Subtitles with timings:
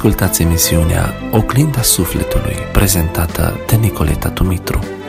[0.00, 4.99] Ascultați emisiunea Oglinda Sufletului, prezentată de Nicoleta Dumitru.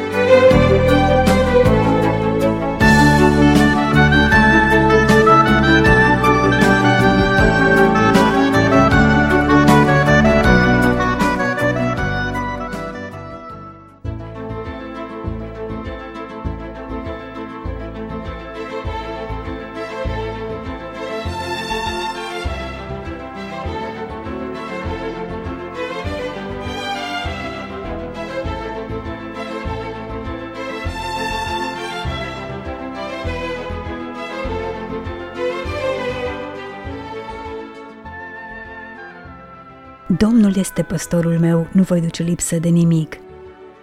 [40.71, 43.17] Este păstorul meu, nu voi duce lipsă de nimic.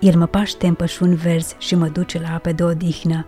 [0.00, 3.26] El mă paște în pășuni verzi și mă duce la ape de odihnă.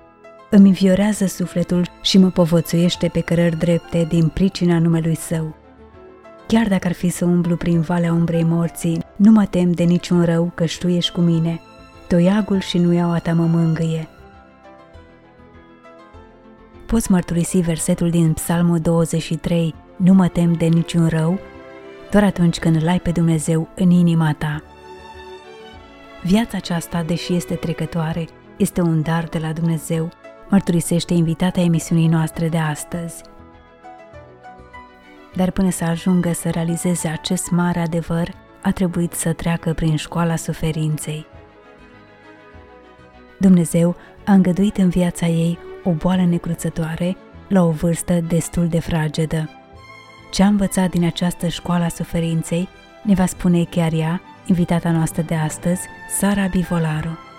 [0.51, 5.57] Îmi înviorează sufletul și mă povățuiește pe cărări drepte din pricina numelui său.
[6.47, 10.25] Chiar dacă ar fi să umblu prin valea umbrei morții, nu mă tem de niciun
[10.25, 11.61] rău, că tu ești cu mine.
[12.09, 14.09] Toiagul și nuiaua ta mă mângâie.
[16.87, 21.39] Poți mărturisi versetul din Psalmul 23, Nu mă tem de niciun rău,
[22.11, 24.63] doar atunci când îl ai pe Dumnezeu în inima ta.
[26.23, 30.09] Viața aceasta, deși este trecătoare, este un dar de la Dumnezeu,
[30.49, 33.23] mărturisește invitata emisiunii noastre de astăzi.
[35.35, 38.29] Dar până să ajungă să realizeze acest mare adevăr,
[38.63, 41.27] a trebuit să treacă prin școala suferinței.
[43.39, 47.17] Dumnezeu a îngăduit în viața ei o boală necruțătoare
[47.49, 49.60] la o vârstă destul de fragedă.
[50.31, 52.69] Ce a învățat din această școală a suferinței
[53.03, 55.81] ne va spune chiar ea, invitata noastră de astăzi,
[56.19, 57.30] Sara Bivolaru.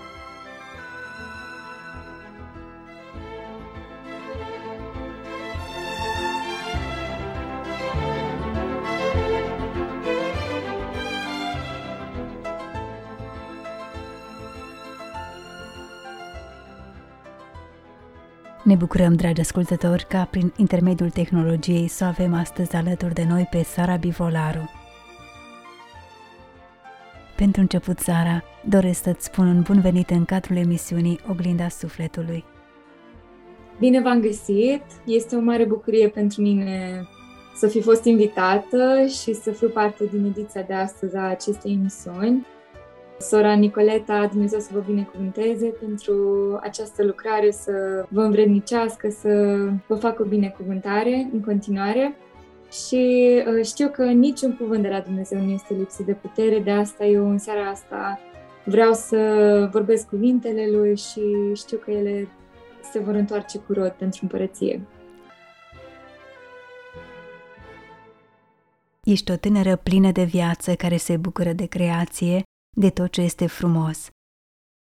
[18.71, 23.63] Ne bucurăm, dragi ascultători, ca prin intermediul tehnologiei să avem astăzi alături de noi pe
[23.63, 24.69] Sara Bivolaru.
[27.35, 32.43] Pentru început, Sara, doresc să-ți spun un bun venit în cadrul emisiunii Oglinda Sufletului.
[33.79, 34.83] Bine v-am găsit!
[35.05, 37.01] Este o mare bucurie pentru mine
[37.55, 42.45] să fi fost invitată și să fiu parte din ediția de astăzi a acestei emisiuni.
[43.21, 46.15] Sora Nicoleta, Dumnezeu să vă binecuvânteze pentru
[46.61, 52.15] această lucrare, să vă învrednicească, să vă facă o binecuvântare în continuare.
[52.71, 53.27] Și
[53.57, 57.05] uh, știu că niciun cuvânt de la Dumnezeu nu este lipsit de putere, de asta
[57.05, 58.19] eu în seara asta
[58.65, 59.17] vreau să
[59.71, 61.21] vorbesc cuvintele Lui și
[61.55, 62.27] știu că ele
[62.91, 64.81] se vor întoarce cu rod pentru împărăție.
[69.03, 72.43] Ești o tânără plină de viață care se bucură de creație
[72.77, 74.09] de tot ce este frumos.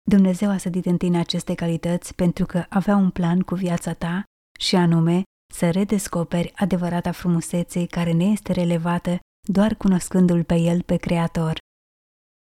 [0.09, 4.23] Dumnezeu a sădit în tine aceste calități pentru că avea un plan cu viața ta
[4.59, 5.23] și anume
[5.53, 11.57] să redescoperi adevărata frumusețe care ne este relevată doar cunoscându-L pe El, pe Creator.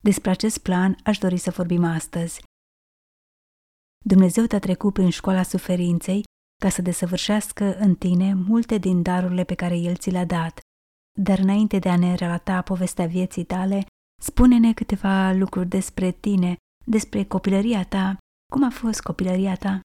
[0.02, 2.42] Despre acest plan aș dori să vorbim astăzi.
[4.04, 6.22] Dumnezeu te-a trecut prin școala suferinței
[6.62, 10.60] ca să desăvârșească în tine multe din darurile pe care El ți le-a dat.
[11.20, 13.86] Dar înainte de a ne relata povestea vieții tale,
[14.20, 18.18] Spune-ne câteva lucruri despre tine, despre copilăria ta.
[18.52, 19.80] Cum a fost copilăria ta?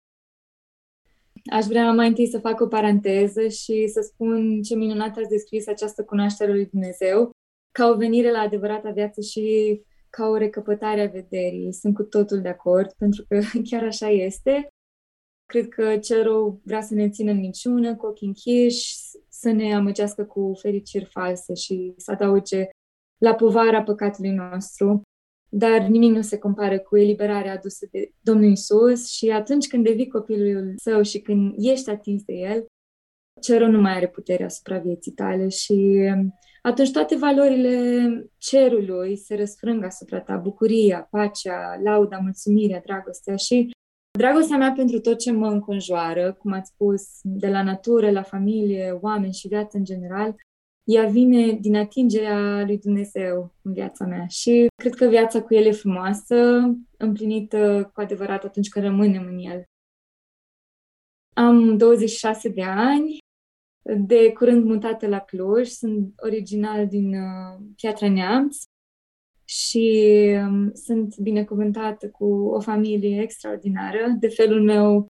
[1.51, 5.67] Aș vrea mai întâi să fac o paranteză și să spun ce minunat ați descris
[5.67, 7.31] această cunoaștere lui Dumnezeu,
[7.71, 11.73] ca o venire la adevărata viață și ca o recăpătare a vederii.
[11.73, 14.67] Sunt cu totul de acord, pentru că chiar așa este.
[15.45, 18.97] Cred că cel rău vrea să ne țină în minciună, cu ochii închiși,
[19.29, 22.69] să ne amăgească cu fericiri false și să adauge
[23.19, 25.01] la povara păcatului nostru,
[25.49, 30.07] dar nimic nu se compară cu eliberarea adusă de Domnul Isus și atunci când devii
[30.07, 32.65] copilul său și când ești atins de el,
[33.41, 35.99] cerul nu mai are putere asupra vieții tale și
[36.61, 43.69] atunci toate valorile cerului se răsfrâng asupra ta, bucuria, pacea, lauda, mulțumirea, dragostea și
[44.17, 48.97] dragostea mea pentru tot ce mă înconjoară, cum ați spus, de la natură, la familie,
[49.01, 50.35] oameni și viață în general,
[50.89, 55.65] ea vine din atingerea lui Dumnezeu în viața mea și cred că viața cu El
[55.65, 56.35] e frumoasă,
[56.97, 59.63] împlinită cu adevărat atunci când rămânem în El.
[61.35, 63.17] Am 26 de ani,
[63.97, 68.57] de curând mutată la Cluj, sunt original din uh, Piatra Neamț
[69.45, 70.15] și
[70.45, 74.15] um, sunt binecuvântată cu o familie extraordinară.
[74.19, 75.07] De felul meu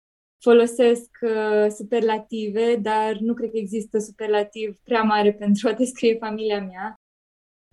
[0.43, 6.61] folosesc uh, superlative, dar nu cred că există superlativ prea mare pentru a descrie familia
[6.61, 7.01] mea.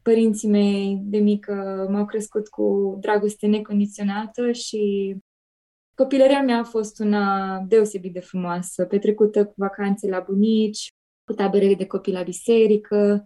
[0.01, 5.16] părinții mei de mică m-au crescut cu dragoste necondiționată și
[5.95, 10.94] copilăria mea a fost una deosebit de frumoasă, petrecută cu vacanțe la bunici,
[11.24, 13.24] cu tabere de copii la biserică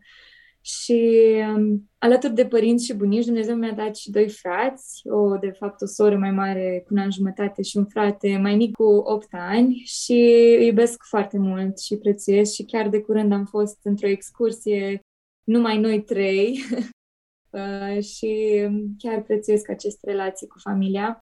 [0.66, 1.20] și
[1.56, 5.82] um, alături de părinți și bunici, Dumnezeu mi-a dat și doi frați, o, de fapt
[5.82, 9.28] o soră mai mare cu un an jumătate și un frate mai mic cu 8
[9.32, 10.14] ani și
[10.58, 15.00] îi iubesc foarte mult și prețuiesc și chiar de curând am fost într-o excursie
[15.44, 16.60] numai noi trei
[17.50, 18.62] uh, și
[18.98, 21.20] chiar prețuiesc aceste relații cu familia.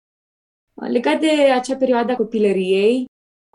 [0.75, 3.05] Legat de acea perioadă a copilăriei,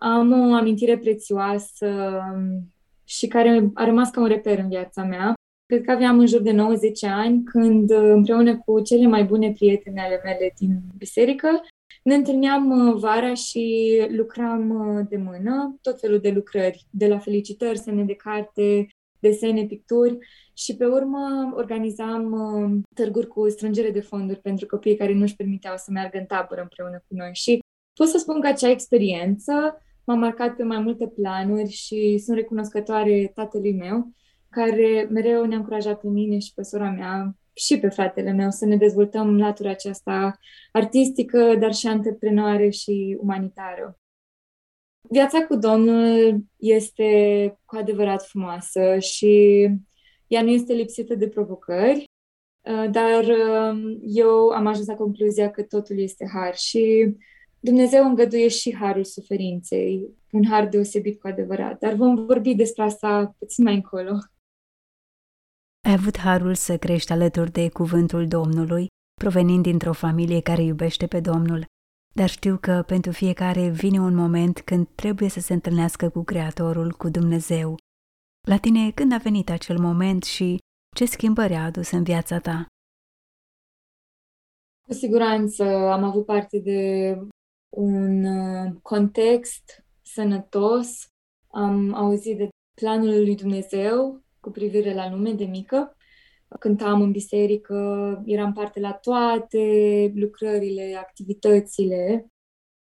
[0.01, 2.73] am o amintire prețioasă um,
[3.03, 5.33] și care a rămas ca un reper în viața mea.
[5.71, 10.01] Cred că aveam în jur de 90 ani când, împreună cu cele mai bune prietene
[10.01, 11.61] ale mele din biserică,
[12.03, 17.17] ne întâlneam uh, vara și lucram uh, de mână, tot felul de lucrări, de la
[17.19, 18.87] felicitări, semne de carte,
[19.19, 20.17] desene, picturi
[20.53, 25.35] și pe urmă organizam uh, târguri cu strângere de fonduri pentru copiii care nu își
[25.35, 27.29] permiteau să meargă în tabără împreună cu noi.
[27.33, 27.59] Și
[27.93, 33.31] pot să spun că acea experiență m-a marcat pe mai multe planuri și sunt recunoscătoare
[33.35, 34.13] tatălui meu,
[34.51, 38.65] care mereu ne-a încurajat pe mine și pe sora mea și pe fratele meu să
[38.65, 40.37] ne dezvoltăm latura aceasta
[40.71, 43.99] artistică, dar și antreprenoare și umanitară.
[45.09, 47.09] Viața cu Domnul este
[47.65, 49.67] cu adevărat frumoasă și
[50.27, 52.03] ea nu este lipsită de provocări,
[52.61, 57.15] uh, dar uh, eu am ajuns la concluzia că totul este har și
[57.59, 63.35] Dumnezeu îngăduie și harul suferinței, un har deosebit cu adevărat, dar vom vorbi despre asta
[63.39, 64.17] puțin mai încolo.
[65.91, 71.19] Ai avut harul să crești alături de cuvântul Domnului, provenind dintr-o familie care iubește pe
[71.19, 71.65] Domnul,
[72.15, 76.91] dar știu că pentru fiecare vine un moment când trebuie să se întâlnească cu Creatorul,
[76.91, 77.75] cu Dumnezeu.
[78.47, 80.57] La tine când a venit acel moment și
[80.95, 82.65] ce schimbări a adus în viața ta?
[84.87, 87.15] Cu siguranță am avut parte de
[87.69, 91.07] un uh, context sănătos,
[91.47, 92.49] am auzit de
[92.81, 95.95] planul lui Dumnezeu cu privire la lume de mică.
[96.59, 97.75] Cântam în biserică,
[98.25, 102.25] eram parte la toate lucrările, activitățile.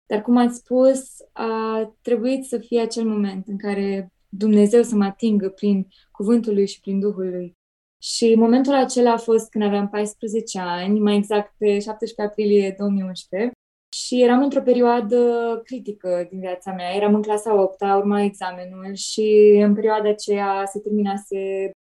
[0.07, 1.03] Dar, cum ați spus,
[1.33, 6.67] a trebuit să fie acel moment în care Dumnezeu să mă atingă prin cuvântul lui
[6.67, 7.57] și prin Duhul lui.
[7.99, 13.53] Și momentul acela a fost când aveam 14 ani, mai exact pe 17 aprilie 2011,
[13.95, 15.17] și eram într-o perioadă
[15.65, 16.95] critică din viața mea.
[16.95, 21.71] Eram în clasa 8 urma examenul și în perioada aceea se terminase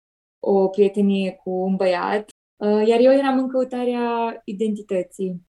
[0.40, 5.42] o prietenie cu un băiat, uh, iar eu eram în căutarea identității.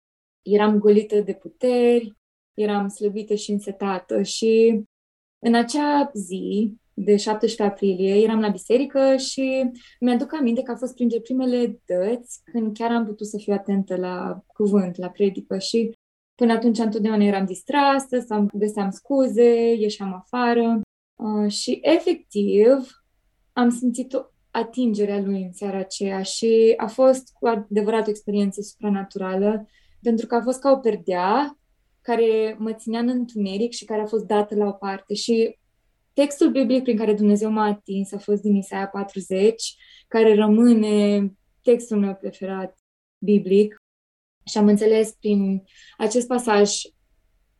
[0.41, 2.13] Eram golită de puteri,
[2.53, 4.83] eram slăbită și însetată și
[5.39, 10.93] în acea zi de 17 aprilie eram la biserică și mi-aduc aminte că a fost
[10.93, 15.91] printre primele dăți când chiar am putut să fiu atentă la cuvânt, la predică și
[16.35, 20.81] Până atunci întotdeauna eram distrasă sau găseam scuze, ieșeam afară.
[21.15, 23.03] Uh, și efectiv
[23.53, 24.21] am simțit o
[24.51, 29.67] atingerea lui în seara aceea și a fost cu adevărat o experiență supranaturală
[30.01, 31.57] pentru că a fost ca o perdea
[32.01, 35.13] care mă ținea în întuneric și care a fost dată la o parte.
[35.13, 35.57] Și
[36.13, 39.75] textul biblic prin care Dumnezeu m-a atins a fost din Isaia 40,
[40.07, 41.27] care rămâne
[41.61, 42.77] textul meu preferat
[43.17, 43.82] biblic
[44.45, 45.63] și am înțeles prin
[45.97, 46.81] acest pasaj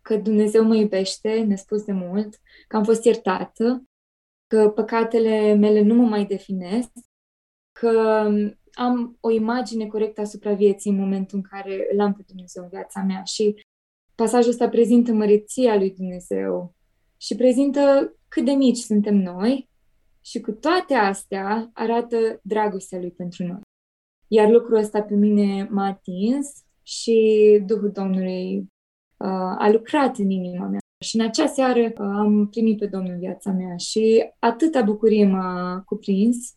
[0.01, 3.83] că Dumnezeu mă iubește nespus de mult, că am fost iertată,
[4.47, 6.91] că păcatele mele nu mă mai definesc,
[7.71, 8.27] că
[8.73, 12.69] am o imagine corectă asupra vieții în momentul în care îl am pe Dumnezeu în
[12.69, 13.65] viața mea și
[14.15, 16.75] pasajul ăsta prezintă măreția lui Dumnezeu
[17.17, 19.69] și prezintă cât de mici suntem noi
[20.21, 23.61] și cu toate astea arată dragostea lui pentru noi.
[24.27, 30.67] Iar lucrul ăsta pe mine m-a atins și Duhul Domnului uh, a lucrat în inima
[30.67, 30.79] mea.
[31.05, 35.25] Și în acea seară uh, am primit pe Domnul în viața mea și atâta bucurie
[35.25, 36.55] m-a cuprins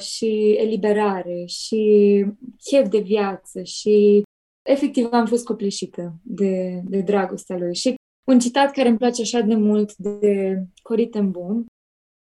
[0.00, 2.24] și eliberare și
[2.64, 4.22] chef de viață și
[4.68, 7.74] efectiv am fost copleșită de, de dragostea lui.
[7.74, 7.94] Și
[8.28, 11.64] un citat care îmi place așa de mult de Cory ten Boom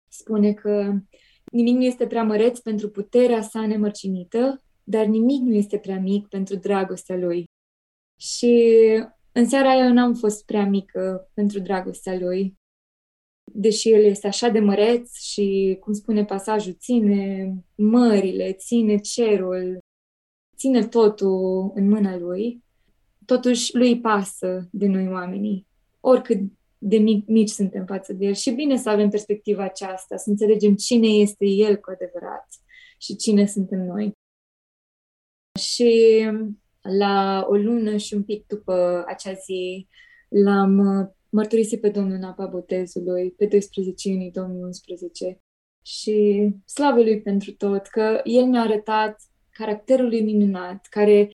[0.10, 0.94] spune că
[1.52, 6.28] nimic nu este prea măreț pentru puterea sa nemărcinită, dar nimic nu este prea mic
[6.28, 7.44] pentru dragostea lui.
[8.20, 8.74] Și
[9.32, 12.56] în seara aia eu n-am fost prea mică pentru dragostea lui,
[13.54, 19.80] deși el este așa de măreț și, cum spune pasajul, ține mările, ține cerul,
[20.58, 22.64] ține totul în mâna lui,
[23.26, 25.68] totuși lui pasă de noi oamenii,
[26.00, 26.40] oricât
[26.78, 28.34] de mic, mici suntem față de el.
[28.34, 32.48] Și bine să avem perspectiva aceasta, să înțelegem cine este el cu adevărat
[32.98, 34.16] și cine suntem noi.
[35.58, 36.24] Și
[36.82, 39.88] la o lună și un pic după acea zi
[40.30, 45.42] l-am uh, mărturisit pe Domnul în apa botezului, pe 12 iunie 2011.
[45.82, 51.30] Și slavă lui pentru tot, că el mi-a arătat caracterul lui minunat, care,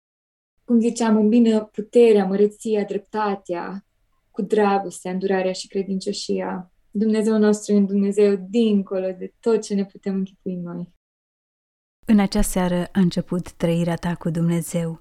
[0.64, 3.86] cum ziceam, îmbină puterea, măreția, dreptatea,
[4.30, 6.72] cu dragostea, îndurarea și credincioșia.
[6.90, 10.94] Dumnezeu nostru e un Dumnezeu dincolo de tot ce ne putem închipui noi.
[12.12, 15.00] În acea seară a început trăirea ta cu Dumnezeu,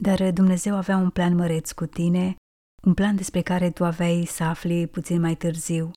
[0.00, 2.36] dar Dumnezeu avea un plan măreț cu tine,
[2.84, 5.90] un plan despre care tu aveai să afli puțin mai târziu.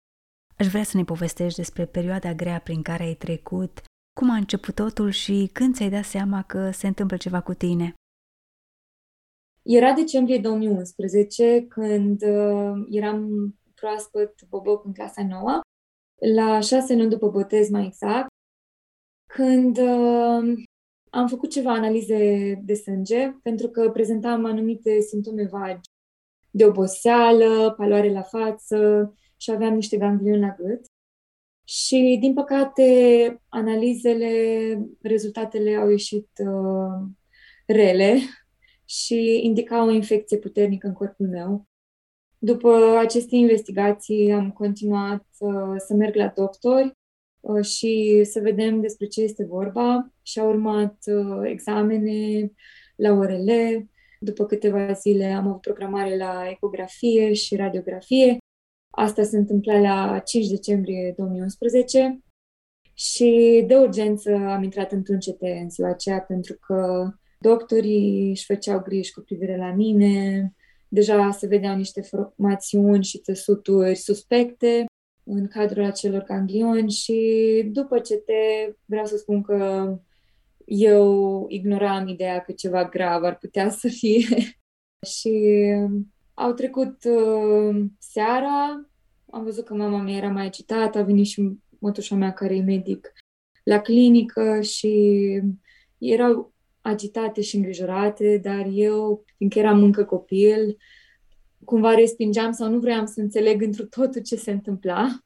[0.57, 3.81] Aș vrea să ne povestești despre perioada grea prin care ai trecut,
[4.19, 7.93] cum a început totul și când ți-ai dat seama că se întâmplă ceva cu tine.
[9.61, 13.27] Era decembrie 2011, când uh, eram
[13.75, 15.59] proaspăt boboc în clasa nouă,
[16.35, 18.27] la șase luni după botez mai exact,
[19.35, 20.63] când uh,
[21.09, 25.89] am făcut ceva analize de sânge, pentru că prezentam anumite simptome vagi
[26.51, 30.85] de oboseală, paloare la față și aveam niște ganglioni la gât.
[31.63, 32.83] Și, din păcate,
[33.49, 34.31] analizele,
[35.01, 37.09] rezultatele au ieșit uh,
[37.65, 38.17] rele
[38.99, 41.67] și indicau o infecție puternică în corpul meu.
[42.37, 47.04] După aceste investigații am continuat uh, să merg la doctori uh,
[47.61, 52.51] și să vedem despre ce este vorba și au urmat uh, examene
[52.95, 53.49] la ORL.
[54.19, 58.37] După câteva zile am avut programare la ecografie și radiografie.
[58.89, 62.19] Asta se întâmpla la 5 decembrie 2011
[62.93, 67.09] și de urgență am intrat într-un CT în ziua aceea pentru că
[67.39, 70.53] doctorii își făceau griji cu privire la mine,
[70.87, 74.85] deja se vedeau niște formațiuni și țăsuturi suspecte
[75.25, 79.89] în cadrul acelor ganglioni și după ce te vreau să spun că
[80.65, 84.25] eu ignoram ideea că ceva grav ar putea să fie.
[85.19, 85.63] Și
[86.33, 88.89] au trecut uh, seara,
[89.29, 92.61] am văzut că mama mea era mai agitată, a venit și mătușa mea care e
[92.61, 93.13] medic
[93.63, 95.41] la clinică și
[95.97, 100.77] erau agitate și îngrijorate, dar eu, fiindcă eram încă copil,
[101.65, 105.19] cumva respingeam sau nu vreau să înțeleg într totul ce se întâmpla.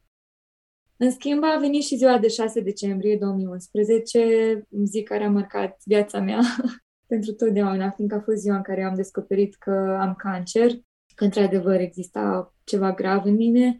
[0.97, 6.19] În schimb, a venit și ziua de 6 decembrie 2011, zi care a marcat viața
[6.19, 6.39] mea
[7.11, 10.71] pentru totdeauna, fiindcă a fost ziua în care am descoperit că am cancer,
[11.15, 13.77] că într-adevăr exista ceva grav în mine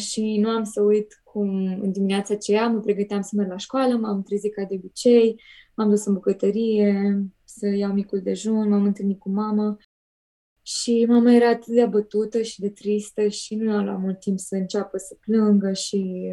[0.00, 3.96] și nu am să uit cum în dimineața aceea mă pregăteam să merg la școală,
[3.96, 5.40] m-am trezit ca de obicei,
[5.74, 9.78] m-am dus în bucătărie să iau micul dejun, m-am întâlnit cu mama
[10.78, 14.38] și mama era atât de abătută și de tristă și nu a luat mult timp
[14.38, 16.30] să înceapă să plângă și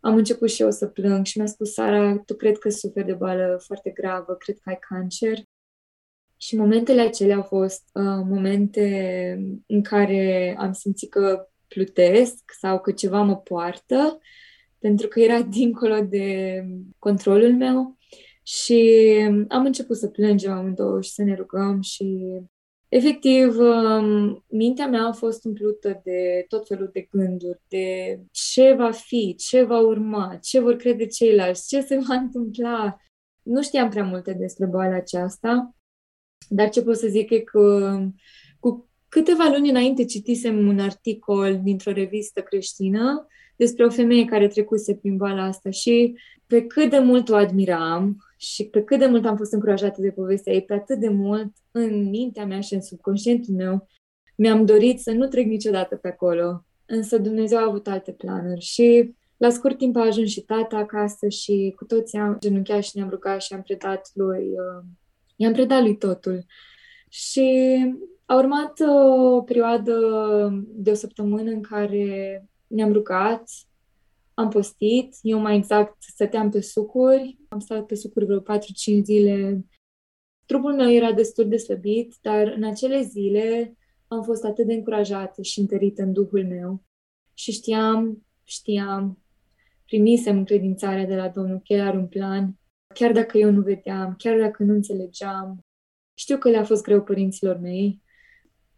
[0.00, 3.12] am început și eu să plâng și mi-a spus, Sara, tu cred că suferi de
[3.12, 5.38] boală foarte gravă, cred că ai cancer.
[6.36, 8.86] Și momentele acelea au fost uh, momente
[9.66, 14.18] în care am simțit că plutesc sau că ceva mă poartă,
[14.78, 16.56] pentru că era dincolo de
[16.98, 17.96] controlul meu.
[18.42, 19.00] Și
[19.48, 22.18] am început să plângem amândouă și să ne rugăm și
[22.92, 28.90] efectiv um, mintea mea a fost umplută de tot felul de gânduri, de ce va
[28.90, 32.96] fi, ce va urma, ce vor crede ceilalți, ce se va întâmpla.
[33.42, 35.76] Nu știam prea multe despre boala aceasta,
[36.48, 37.98] dar ce pot să zic e că
[38.60, 44.94] cu câteva luni înainte citisem un articol dintr-o revistă creștină despre o femeie care trecuse
[44.94, 49.26] prin boala asta și pe cât de mult o admiram și pe cât de mult
[49.26, 52.82] am fost încurajată de povestea ei, pe atât de mult în mintea mea și în
[52.82, 53.86] subconștientul meu
[54.36, 56.64] mi-am dorit să nu trec niciodată pe acolo.
[56.86, 61.28] Însă Dumnezeu a avut alte planuri și la scurt timp a ajuns și tata acasă
[61.28, 64.84] și cu toții am genunchiat și ne-am rugat și am predat lui, uh,
[65.36, 66.44] i-am predat lui totul.
[67.08, 67.76] Și
[68.24, 68.80] a urmat
[69.34, 69.94] o perioadă
[70.64, 73.42] de o săptămână în care ne-am rugat,
[74.34, 78.42] am postit, eu mai exact stăteam pe sucuri, am stat pe sucuri vreo 4-5
[79.02, 79.66] zile.
[80.46, 85.42] Trupul meu era destul de slăbit, dar în acele zile am fost atât de încurajată
[85.42, 86.84] și întărită în Duhul meu.
[87.34, 89.22] Și știam, știam,
[89.86, 92.58] primisem încredințarea de la Domnul că El are un plan,
[92.94, 95.58] chiar dacă eu nu vedeam, chiar dacă nu înțelegeam.
[96.14, 98.02] Știu că le-a fost greu părinților mei.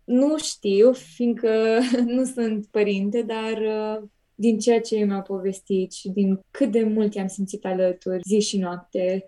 [0.04, 1.78] Nu știu, fiindcă
[2.14, 7.14] nu sunt părinte, dar uh, din ceea ce mi-au povestit și din cât de mult
[7.14, 9.26] i-am simțit alături zi și noapte.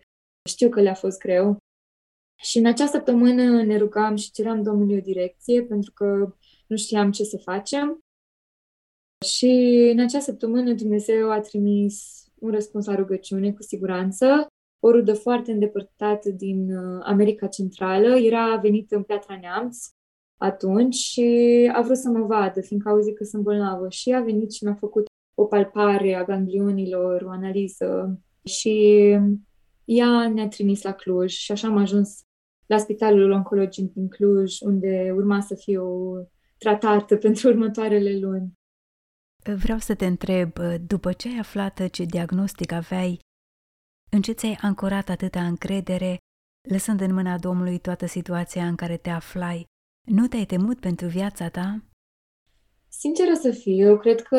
[0.48, 1.56] Știu că le-a fost greu.
[2.42, 6.34] Și în acea săptămână ne rugam și ceream Domnului o direcție pentru că
[6.66, 7.98] nu știam ce să facem.
[9.26, 9.46] Și
[9.92, 14.46] în acea săptămână Dumnezeu a trimis un răspuns la rugăciune, cu siguranță.
[14.82, 18.18] o rudă foarte îndepărtată din uh, America Centrală.
[18.18, 19.86] Era venită în Piatra Neamț
[20.38, 23.88] atunci și a vrut să mă vadă, fiindcă a auzit că sunt bolnavă.
[23.88, 29.00] Și a venit și mi-a făcut o palpare a ganglionilor, o analiză și
[29.84, 32.20] ea ne-a trimis la Cluj și așa am ajuns
[32.66, 35.86] la Spitalul Oncologic din Cluj, unde urma să fiu
[36.58, 38.52] tratată pentru următoarele luni.
[39.56, 43.18] Vreau să te întreb, după ce ai aflat ce diagnostic aveai,
[44.10, 46.18] în ce ți-ai ancorat atâta încredere,
[46.68, 49.64] lăsând în mâna Domnului toată situația în care te aflai,
[50.06, 51.84] nu te-ai temut pentru viața ta?
[52.88, 54.38] Sinceră să fiu, eu cred că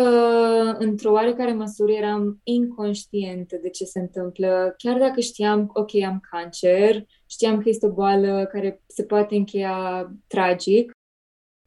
[0.78, 4.74] într-o oarecare măsură eram inconștientă de ce se întâmplă.
[4.78, 10.12] Chiar dacă știam, ok, am cancer, știam că este o boală care se poate încheia
[10.28, 10.92] tragic,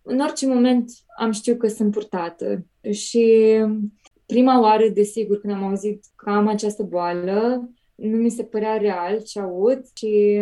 [0.02, 2.66] în orice moment am știut că sunt purtată.
[2.90, 3.56] Și
[4.26, 9.22] prima oară, desigur, când am auzit că am această boală, nu mi se părea real
[9.22, 10.40] ce aud și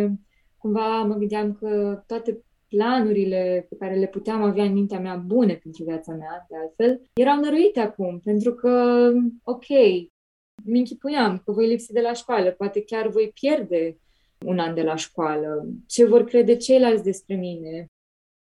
[0.57, 5.53] cumva mă gândeam că toate planurile pe care le puteam avea în mintea mea bune
[5.53, 9.11] pentru viața mea, de altfel, erau năruite acum, pentru că,
[9.43, 9.67] ok,
[10.63, 13.97] mi închipuiam că voi lipsi de la școală, poate chiar voi pierde
[14.45, 17.85] un an de la școală, ce vor crede ceilalți despre mine.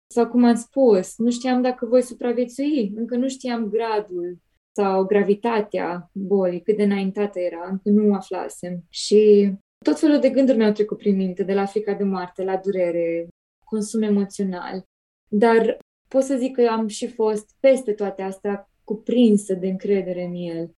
[0.07, 4.39] Sau cum am spus, nu știam dacă voi supraviețui, încă nu știam gradul
[4.77, 8.85] sau gravitatea bolii, cât de înaintată era, încă nu aflasem.
[8.89, 9.53] Și
[9.85, 13.29] tot felul de gânduri mi-au trecut prin minte, de la frica de moarte, la durere,
[13.75, 14.85] consum emoțional.
[15.29, 15.79] Dar
[16.09, 20.71] pot să zic că am și fost peste toate astea cuprinsă de încredere în el.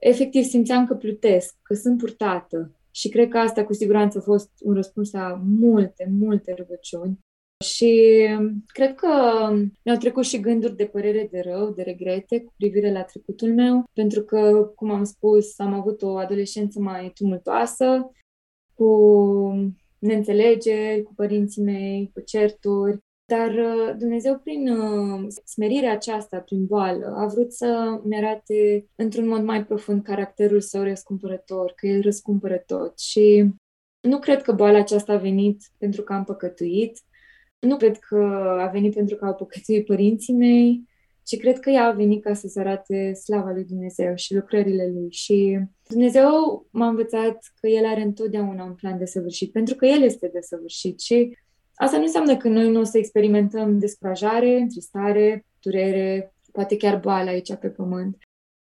[0.00, 2.76] Efectiv simțeam că plutesc, că sunt purtată.
[2.90, 7.18] Și cred că asta cu siguranță a fost un răspuns la multe, multe rugăciuni.
[7.64, 7.92] Și
[8.66, 9.08] cred că
[9.84, 13.84] mi-au trecut și gânduri de părere de rău, de regrete cu privire la trecutul meu,
[13.92, 18.10] pentru că, cum am spus, am avut o adolescență mai tumultoasă,
[18.74, 18.88] cu
[20.02, 27.14] neînțelegeri cu părinții mei, cu certuri, dar uh, Dumnezeu, prin uh, smerirea aceasta, prin boală,
[27.16, 32.98] a vrut să-mi arate într-un mod mai profund caracterul său răscumpărător, că El răscumpără tot.
[32.98, 33.46] Și
[34.00, 36.98] nu cred că boala aceasta a venit pentru că am păcătuit,
[37.58, 38.16] nu cred că
[38.60, 40.88] a venit pentru că au păcătuit părinții mei,
[41.24, 44.90] ci cred că ea a venit ca să se arate slava lui Dumnezeu și lucrările
[44.94, 45.10] lui.
[45.10, 45.58] Și
[45.88, 50.30] Dumnezeu m-a învățat că El are întotdeauna un plan de săvârșit, pentru că El este
[50.32, 51.00] de săvârșit.
[51.00, 51.36] Și
[51.74, 57.30] asta nu înseamnă că noi nu o să experimentăm descurajare, întristare, durere, poate chiar boală
[57.30, 58.16] aici pe pământ.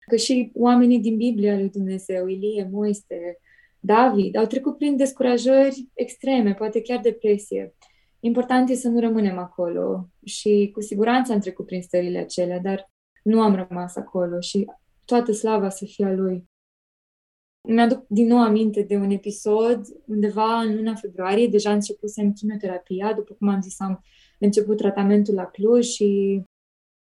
[0.09, 3.39] Că și oamenii din Biblia lui Dumnezeu, Ilie, Moise,
[3.81, 7.75] David, au trecut prin descurajări extreme, poate chiar depresie.
[8.21, 12.91] Important e să nu rămânem acolo și cu siguranță am trecut prin stările acelea, dar
[13.23, 14.67] nu am rămas acolo și
[15.05, 16.49] toată slava să fie a Lui.
[17.69, 23.35] Mi-aduc din nou aminte de un episod undeva în luna februarie, deja începusem chimioterapia, după
[23.35, 24.05] cum am zis, am
[24.39, 26.41] început tratamentul la Cluj și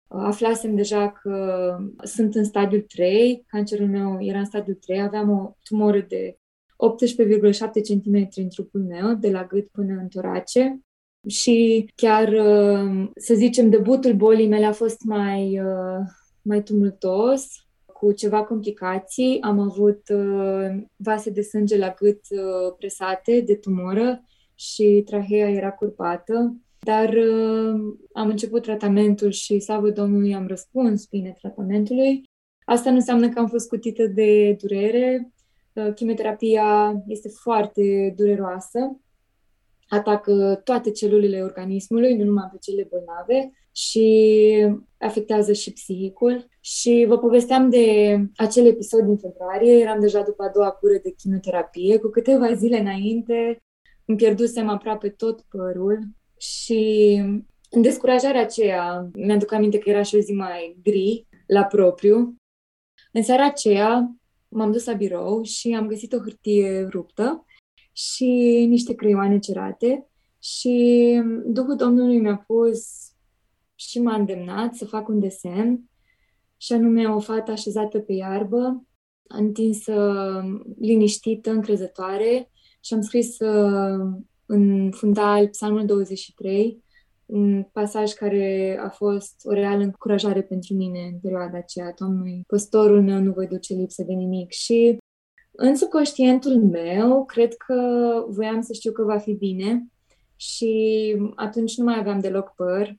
[0.08, 5.30] uh, aflasem deja că sunt în stadiul 3, cancerul meu era în stadiul 3, aveam
[5.30, 6.38] o tumoră de 18,7
[7.82, 10.80] cm în trupul meu, de la gât până în torace
[11.28, 16.06] și chiar, uh, să zicem, debutul bolii mele a fost mai, uh,
[16.42, 17.46] mai tumultos,
[17.86, 19.40] cu ceva complicații.
[19.40, 22.20] Am avut uh, vase de sânge la gât
[22.78, 24.22] presate de tumoră
[24.54, 26.56] și trahea era curpată.
[26.78, 27.14] Dar
[28.12, 32.22] am început tratamentul și, slavă Domnului, am răspuns bine tratamentului.
[32.64, 35.32] Asta nu înseamnă că am fost scutită de durere.
[35.94, 39.00] Chimioterapia este foarte dureroasă
[39.88, 44.06] atacă toate celulele organismului, nu numai pe cele bolnave și
[44.98, 46.46] afectează și psihicul.
[46.60, 51.10] Și vă povesteam de acel episod din februarie, eram deja după a doua cură de
[51.10, 53.62] chimioterapie, cu câteva zile înainte
[54.04, 55.98] îmi pierdusem aproape tot părul
[56.38, 57.14] și
[57.70, 62.36] în descurajarea aceea, mi-aduc aminte că era și o zi mai gri la propriu,
[63.12, 64.16] în seara aceea
[64.48, 67.44] m-am dus la birou și am găsit o hârtie ruptă
[67.98, 70.06] și niște creioane cerate
[70.38, 72.80] și Duhul Domnului mi-a pus
[73.74, 75.90] și m-a îndemnat să fac un desen
[76.56, 78.86] și anume o fată așezată pe iarbă,
[79.22, 80.22] întinsă,
[80.80, 86.84] liniștită, încrezătoare și am scris uh, în fundal Psalmul 23,
[87.26, 91.94] un pasaj care a fost o reală încurajare pentru mine în perioada aceea.
[91.98, 94.50] Domnului, păstorul meu nu voi duce lipsă de nimic.
[94.50, 94.98] Și
[95.60, 97.74] în subconștientul meu, cred că
[98.28, 99.86] voiam să știu că va fi bine
[100.36, 102.96] și atunci nu mai aveam deloc păr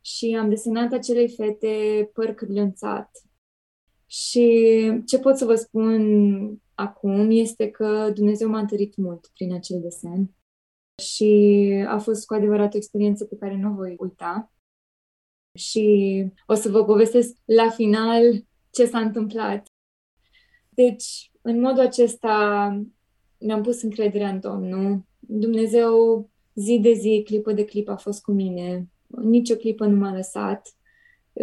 [0.00, 3.10] și am desenat acelei fete păr cârlânțat.
[4.06, 9.80] Și ce pot să vă spun, acum este că Dumnezeu m-a întărit mult prin acel
[9.80, 10.34] desen
[11.02, 14.52] și a fost cu adevărat o experiență pe care nu o voi uita.
[15.58, 19.69] Și o să vă povestesc la final ce s-a întâmplat.
[20.70, 22.84] Deci, în modul acesta
[23.38, 25.04] mi-am pus încrederea în Domnul.
[25.18, 28.88] Dumnezeu zi de zi, clipă de clipă a fost cu mine.
[29.06, 30.74] Nici o clipă nu m-a lăsat.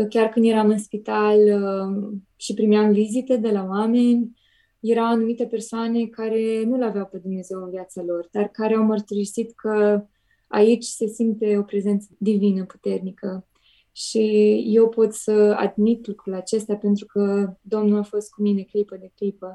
[0.10, 4.36] Chiar când eram în spital uh, și primeam vizite de la oameni,
[4.80, 9.52] erau anumite persoane care nu l-aveau pe Dumnezeu în viața lor, dar care au mărturisit
[9.56, 10.06] că
[10.48, 13.48] aici se simte o prezență divină puternică.
[13.98, 18.96] Și eu pot să admit lucrul acesta pentru că Domnul a fost cu mine clipă
[18.96, 19.54] de clipă.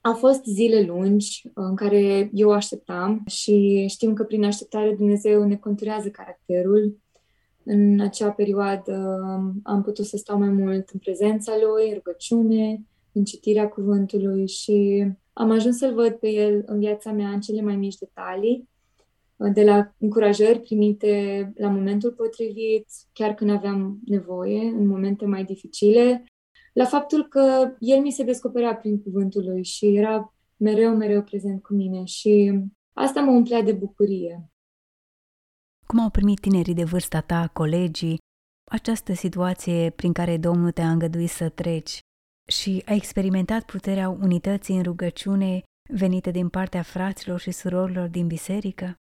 [0.00, 5.56] Au fost zile lungi în care eu așteptam și știm că prin așteptare Dumnezeu ne
[5.56, 6.98] conturează caracterul.
[7.64, 9.20] În acea perioadă
[9.62, 12.82] am putut să stau mai mult în prezența Lui, în rugăciune,
[13.12, 17.60] în citirea cuvântului și am ajuns să-L văd pe El în viața mea în cele
[17.60, 18.68] mai mici detalii,
[19.52, 26.24] de la încurajări primite la momentul potrivit, chiar când aveam nevoie, în momente mai dificile,
[26.72, 31.62] la faptul că El mi se descoperea prin cuvântul Lui și era mereu, mereu prezent
[31.62, 32.60] cu mine și
[32.92, 34.50] asta mă umplea de bucurie.
[35.86, 38.18] Cum au primit tinerii de vârsta ta, colegii,
[38.70, 41.98] această situație prin care Domnul te-a îngăduit să treci
[42.48, 48.94] și ai experimentat puterea unității în rugăciune venite din partea fraților și surorilor din biserică?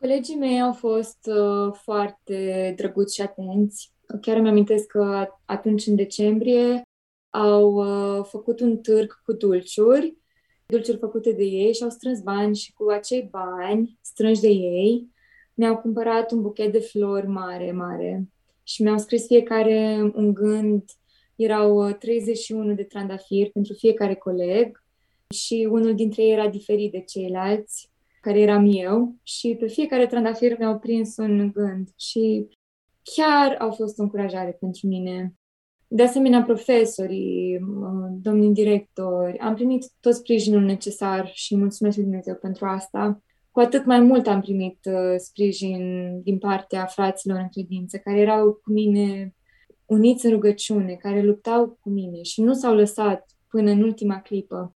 [0.00, 3.92] Colegii mei au fost uh, foarte drăguți și atenți.
[4.20, 6.82] Chiar îmi amintesc că atunci, în decembrie,
[7.30, 10.16] au uh, făcut un târg cu dulciuri,
[10.66, 15.08] dulciuri făcute de ei și au strâns bani și cu acei bani strânși de ei
[15.54, 18.28] mi-au cumpărat un buchet de flori mare, mare
[18.62, 20.82] și mi-au scris fiecare un gând.
[21.36, 24.82] Erau 31 uh, de trandafiri pentru fiecare coleg
[25.34, 27.87] și unul dintre ei era diferit de ceilalți,
[28.20, 32.48] care eram eu și pe fiecare trandafir mi-au prins un gând și
[33.02, 35.34] chiar au fost o încurajare pentru mine.
[35.88, 42.34] De asemenea, profesorii, uh, domnii directori, am primit tot sprijinul necesar și mulțumesc lui Dumnezeu
[42.34, 43.22] pentru asta.
[43.50, 45.82] Cu atât mai mult am primit uh, sprijin
[46.22, 49.34] din partea fraților în credință, care erau cu mine
[49.86, 54.76] uniți în rugăciune, care luptau cu mine și nu s-au lăsat până în ultima clipă.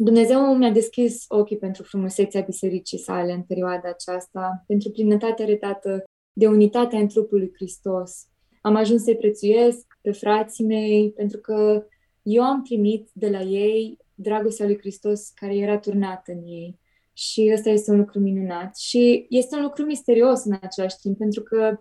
[0.00, 6.46] Dumnezeu mi-a deschis ochii pentru frumusețea bisericii sale în perioada aceasta, pentru plinătatea redată de
[6.46, 8.26] unitatea în trupul lui Hristos.
[8.60, 11.86] Am ajuns să-i prețuiesc pe frații mei, pentru că
[12.22, 16.78] eu am primit de la ei dragostea lui Hristos care era turnată în ei.
[17.12, 18.76] Și ăsta este un lucru minunat.
[18.76, 21.78] Și este un lucru misterios în același timp, pentru că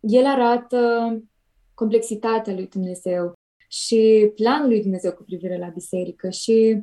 [0.00, 0.78] el arată
[1.74, 3.32] complexitatea lui Dumnezeu
[3.68, 6.30] și planul lui Dumnezeu cu privire la biserică.
[6.30, 6.82] Și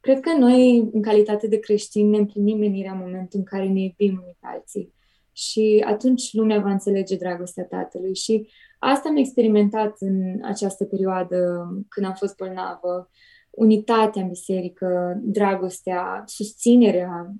[0.00, 3.80] cred că noi, în calitate de creștini, ne împlinim menirea în momentul în care ne
[3.80, 4.92] iubim unii pe alții.
[5.32, 8.14] Și atunci lumea va înțelege dragostea Tatălui.
[8.14, 13.10] Și asta am experimentat în această perioadă când am fost bolnavă.
[13.50, 17.34] Unitatea în biserică, dragostea, susținerea.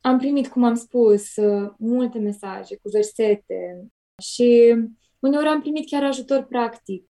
[0.00, 1.34] Am primit, cum am spus,
[1.78, 3.86] multe mesaje cu versete
[4.22, 4.74] și
[5.18, 7.08] uneori am primit chiar ajutor practic.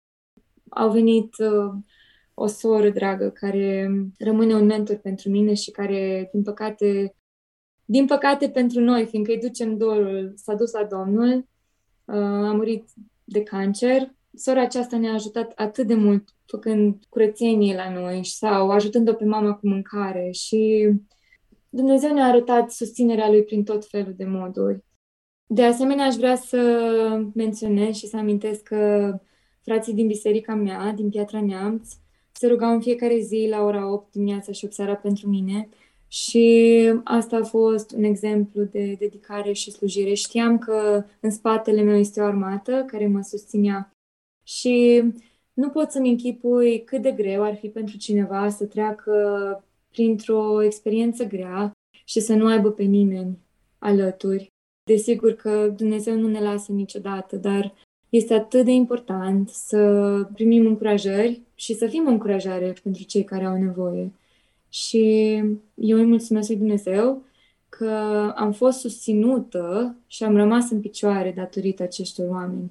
[0.68, 1.72] Au venit uh,
[2.34, 7.14] o soră dragă care rămâne un mentor pentru mine și care, din păcate,
[7.84, 11.48] din păcate pentru noi, fiindcă îi ducem dorul, s-a dus la Domnul,
[12.04, 12.84] uh, a murit
[13.24, 14.14] de cancer.
[14.34, 19.54] Sora aceasta ne-a ajutat atât de mult făcând curățenie la noi sau ajutând-o pe mama
[19.54, 20.90] cu mâncare și
[21.68, 24.84] Dumnezeu ne-a arătat susținerea Lui prin tot felul de moduri.
[25.46, 26.60] De asemenea, aș vrea să
[27.34, 29.14] menționez și să amintesc că
[29.62, 31.92] frații din biserica mea, din Piatra Neamț,
[32.40, 35.68] se rugau în fiecare zi la ora 8 dimineața și 8 seara pentru mine
[36.08, 36.74] și
[37.04, 40.14] asta a fost un exemplu de dedicare și slujire.
[40.14, 43.90] Știam că în spatele meu este o armată care mă susținea
[44.44, 45.02] și
[45.52, 49.14] nu pot să-mi închipui cât de greu ar fi pentru cineva să treacă
[49.90, 51.72] printr-o experiență grea
[52.04, 53.38] și să nu aibă pe nimeni
[53.78, 54.46] alături.
[54.90, 57.74] Desigur că Dumnezeu nu ne lasă niciodată, dar
[58.10, 63.56] este atât de important să primim încurajări și să fim încurajare pentru cei care au
[63.56, 64.12] nevoie.
[64.68, 65.34] Și
[65.74, 67.22] eu îi mulțumesc lui Dumnezeu
[67.68, 67.90] că
[68.36, 72.70] am fost susținută și am rămas în picioare datorită acestor oameni.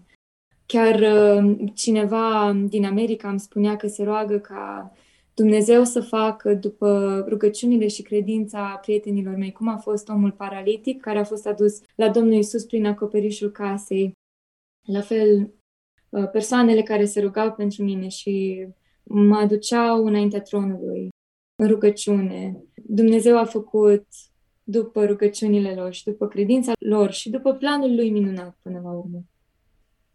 [0.65, 4.93] Chiar uh, cineva din America îmi spunea că se roagă ca
[5.34, 11.19] Dumnezeu să facă după rugăciunile și credința prietenilor mei, cum a fost omul paralitic care
[11.19, 14.17] a fost adus la Domnul Isus prin acoperișul casei.
[14.91, 15.54] La fel,
[16.10, 18.67] uh, persoanele care se rugau pentru mine și
[19.04, 21.10] mă aduceau înaintea tronului
[21.56, 22.63] în rugăciune.
[22.75, 24.06] Dumnezeu a făcut
[24.63, 29.23] după rugăciunile lor și după credința lor și după planul lui minunat până la urmă.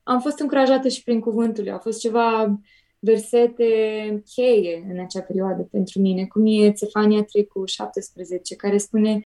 [0.02, 1.72] Am fost încurajată și prin cuvântul lui.
[1.72, 2.60] A fost ceva
[2.98, 3.64] versete
[4.34, 9.20] cheie în acea perioadă pentru mine, cum e Țefania 3 cu 17, care spune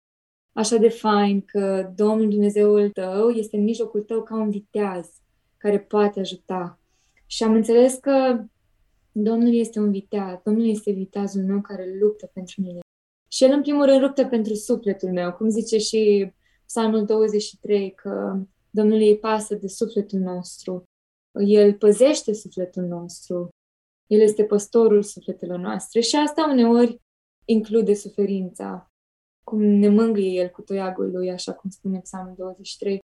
[0.52, 5.08] așa de fain că Domnul Dumnezeul tău este în mijlocul tău ca un viteaz
[5.58, 6.78] care poate ajuta.
[7.26, 8.44] Și am înțeles că
[9.12, 12.78] Domnul este un viteaz, Domnul este viteazul meu care luptă pentru mine.
[13.30, 16.32] Și El, în primul rând, luptă pentru sufletul meu, cum zice și
[16.66, 18.40] Psalmul 23, că
[18.70, 20.82] Domnul îi pasă de sufletul nostru.
[21.46, 23.48] El păzește sufletul nostru.
[24.06, 27.00] El este păstorul sufletelor noastre și asta uneori
[27.44, 28.90] include suferința,
[29.44, 32.98] cum ne mângâie El cu toiagul Lui, așa cum spune Psalmul 23.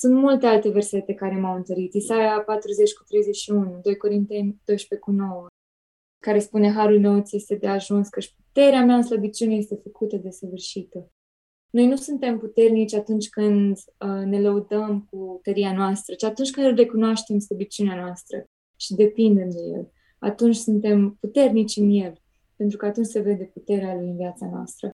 [0.00, 1.94] Sunt multe alte versete care m-au întărit.
[1.94, 5.46] Isaia 40 cu 31, 2 Corinteni 12 cu 9,
[6.18, 9.80] care spune Harul meu ți este de ajuns, că și puterea mea în slăbiciune este
[9.82, 11.10] făcută de săvârșită.
[11.70, 16.76] Noi nu suntem puternici atunci când uh, ne lăudăm cu tăria noastră, ci atunci când
[16.76, 18.44] recunoaștem slăbiciunea noastră
[18.76, 19.92] și depindem de El.
[20.18, 22.22] Atunci suntem puternici în El,
[22.56, 24.90] pentru că atunci se vede puterea Lui în viața noastră.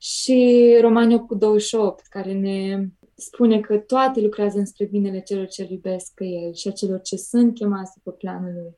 [0.00, 5.66] Și Romani 8 cu 28, care ne spune că toate lucrează înspre binele celor ce
[5.70, 8.74] iubesc pe El și a celor ce sunt chemați după planul Lui.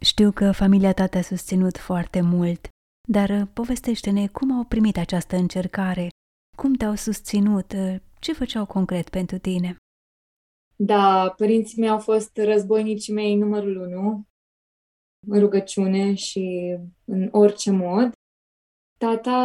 [0.00, 2.68] Știu că familia ta te-a susținut foarte mult,
[3.08, 6.08] dar uh, povestește-ne cum au primit această încercare,
[6.56, 9.76] cum te-au susținut, uh, ce făceau concret pentru tine.
[10.76, 14.28] Da, părinții mei au fost războinicii mei numărul unu,
[15.26, 18.12] în rugăciune și în orice mod.
[18.98, 19.40] Tata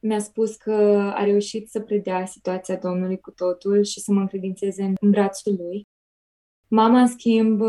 [0.00, 0.72] mi-a spus că
[1.14, 5.86] a reușit să predea situația Domnului cu totul și să mă încredințeze în brațul lui.
[6.68, 7.62] Mama, în schimb,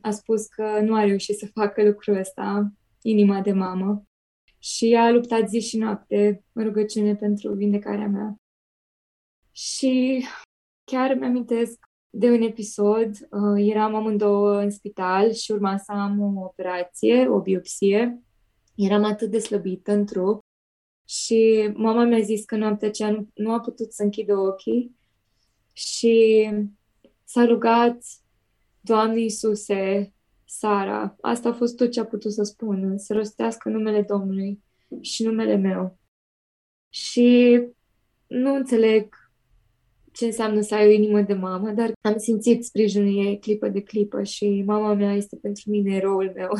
[0.00, 4.06] a spus că nu a reușit să facă lucrul ăsta, inima de mamă,
[4.58, 8.36] și a luptat zi și noapte în rugăciune pentru vindecarea mea.
[9.52, 10.24] Și
[10.84, 11.78] chiar mi-amintesc
[12.10, 17.40] de un episod, uh, eram amândouă în spital și urma să am o operație, o
[17.40, 18.22] biopsie.
[18.74, 20.45] Eram atât de slăbită în trup
[21.08, 24.96] și mama mi-a zis că noaptea aceea nu, nu a putut să închidă ochii
[25.72, 26.48] și
[27.24, 28.04] s-a rugat
[28.80, 30.12] Doamne Iisuse,
[30.44, 34.62] Sara, asta a fost tot ce a putut să spună, să rostească numele Domnului
[35.00, 35.98] și numele meu.
[36.88, 37.60] Și
[38.26, 39.14] nu înțeleg
[40.12, 43.82] ce înseamnă să ai o inimă de mamă, dar am simțit sprijinul ei clipă de
[43.82, 46.50] clipă și mama mea este pentru mine eroul meu.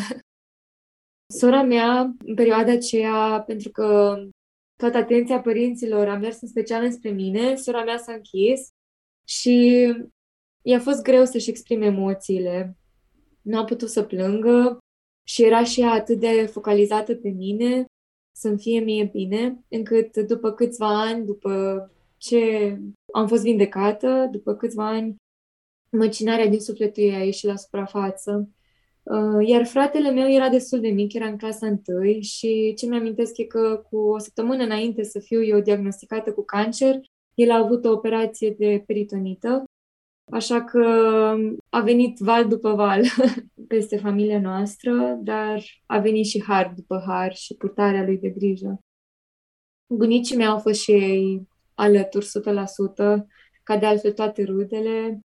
[1.39, 4.19] Sora mea, în perioada aceea, pentru că
[4.77, 8.69] toată atenția părinților a mers în special înspre mine, sora mea s-a închis
[9.25, 9.87] și
[10.63, 12.77] i-a fost greu să-și exprime emoțiile.
[13.43, 14.79] Nu a putut să plângă
[15.27, 17.85] și era și ea atât de focalizată pe mine,
[18.37, 21.51] să-mi fie mie bine, încât după câțiva ani, după
[22.17, 22.37] ce
[23.13, 25.17] am fost vindecată, după câțiva ani,
[25.91, 28.51] măcinarea din sufletul ei a ieșit la suprafață.
[29.11, 33.37] Uh, iar fratele meu era destul de mic, era în clasa 1 și ce mi-amintesc
[33.37, 37.01] e că cu o săptămână înainte să fiu eu diagnosticată cu cancer,
[37.35, 39.65] el a avut o operație de peritonită,
[40.33, 40.85] așa că
[41.69, 43.03] a venit val după val
[43.69, 48.79] peste familia noastră, dar a venit și har după har și purtarea lui de grijă.
[49.95, 53.27] Bunicii mei au fost și ei alături 100%,
[53.63, 55.21] ca de altfel toate rudele.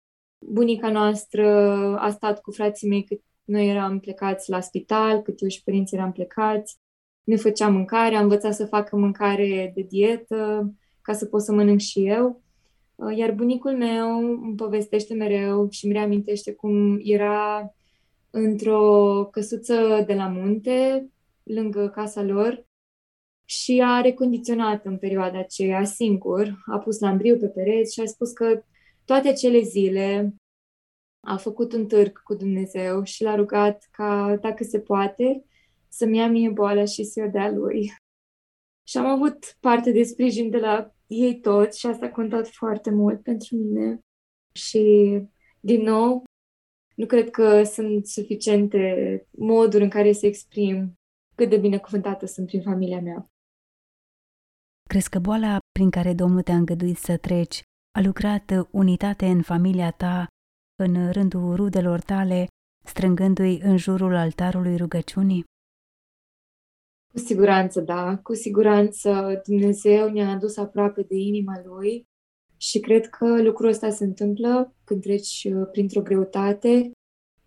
[0.46, 1.48] Bunica noastră
[1.96, 5.96] a stat cu frații mei cât noi eram plecați la spital, cât eu și părinții
[5.96, 6.78] eram plecați.
[7.24, 11.80] Ne făcea mâncare, am învățat să facă mâncare de dietă, ca să pot să mănânc
[11.80, 12.42] și eu.
[13.16, 17.72] Iar bunicul meu îmi povestește mereu și îmi reamintește cum era
[18.30, 21.08] într-o căsuță de la munte,
[21.42, 22.66] lângă casa lor,
[23.44, 28.32] și a recondiționat în perioada aceea singur, a pus lambriu pe pereți și a spus
[28.32, 28.62] că
[29.04, 30.34] toate acele zile
[31.26, 35.44] a făcut un târg cu Dumnezeu și l-a rugat ca, dacă se poate,
[35.88, 37.92] să-mi ia mie boala și să o dea lui.
[38.88, 42.90] Și am avut parte de sprijin de la ei toți și asta a contat foarte
[42.90, 44.00] mult pentru mine.
[44.52, 44.83] Și,
[45.61, 46.24] din nou,
[46.94, 50.98] nu cred că sunt suficiente moduri în care să exprim
[51.35, 53.31] cât de binecuvântată sunt prin familia mea.
[54.88, 57.62] Crezi că boala prin care Domnul te-a îngăduit să treci
[57.98, 60.26] a lucrat unitate în familia ta,
[60.78, 62.46] în rândul rudelor tale,
[62.84, 65.44] strângându-i în jurul altarului rugăciunii?
[67.12, 68.18] Cu siguranță, da.
[68.22, 72.04] Cu siguranță Dumnezeu ne-a adus aproape de inima Lui
[72.56, 76.92] și cred că lucrul ăsta se întâmplă când treci uh, printr-o greutate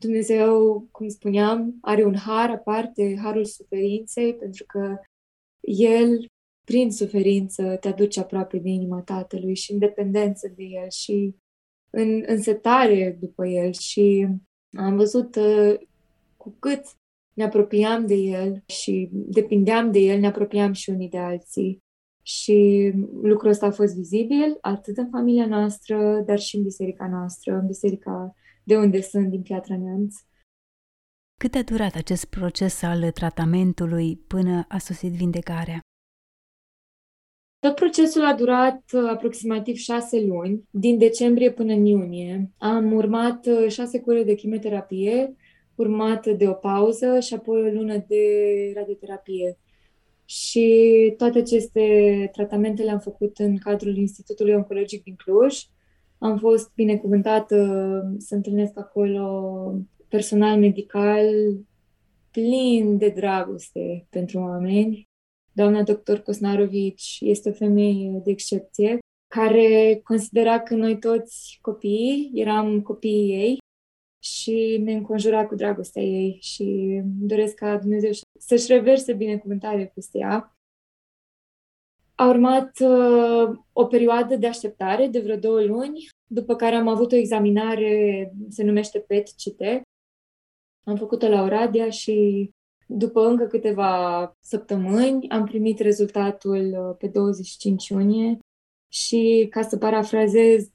[0.01, 4.97] Dumnezeu, cum spuneam, are un har aparte, harul suferinței, pentru că
[5.61, 6.25] El,
[6.65, 11.35] prin suferință, te aduce aproape de inima Tatălui și în dependență de El și
[11.91, 13.73] în însetare după El.
[13.73, 14.27] Și
[14.77, 15.75] am văzut uh,
[16.37, 16.83] cu cât
[17.33, 21.83] ne apropiam de El și depindeam de El, ne apropiam și unii de alții.
[22.21, 27.53] Și lucrul ăsta a fost vizibil atât în familia noastră, dar și în biserica noastră,
[27.53, 30.15] în biserica de unde sunt, din Piatra Neamț.
[31.39, 35.79] Cât a durat acest proces al tratamentului până a sosit vindecarea?
[37.61, 42.51] Tot procesul a durat uh, aproximativ șase luni, din decembrie până în iunie.
[42.57, 45.35] Am urmat uh, șase cure de chimioterapie,
[45.75, 48.23] urmat de o pauză și apoi o lună de
[48.75, 49.57] radioterapie.
[50.25, 55.59] Și toate aceste tratamente le-am făcut în cadrul Institutului Oncologic din Cluj.
[56.17, 57.55] Am fost binecuvântată
[58.17, 59.73] să întâlnesc acolo
[60.07, 61.25] personal medical
[62.31, 65.10] plin de dragoste pentru oameni.
[65.53, 72.81] Doamna doctor Cosnarovici este o femeie de excepție care considera că noi toți copiii eram
[72.81, 73.57] copiii ei
[74.23, 80.55] și ne înconjura cu dragostea ei și doresc ca Dumnezeu să-și reverse binecuvântare peste ea.
[82.15, 87.11] A urmat uh, o perioadă de așteptare de vreo două luni, după care am avut
[87.11, 89.61] o examinare, se numește PET-CT.
[90.83, 92.49] Am făcut-o la Oradea și
[92.93, 98.39] după încă câteva săptămâni am primit rezultatul uh, pe 25 iunie
[98.87, 100.69] și, ca să parafrazez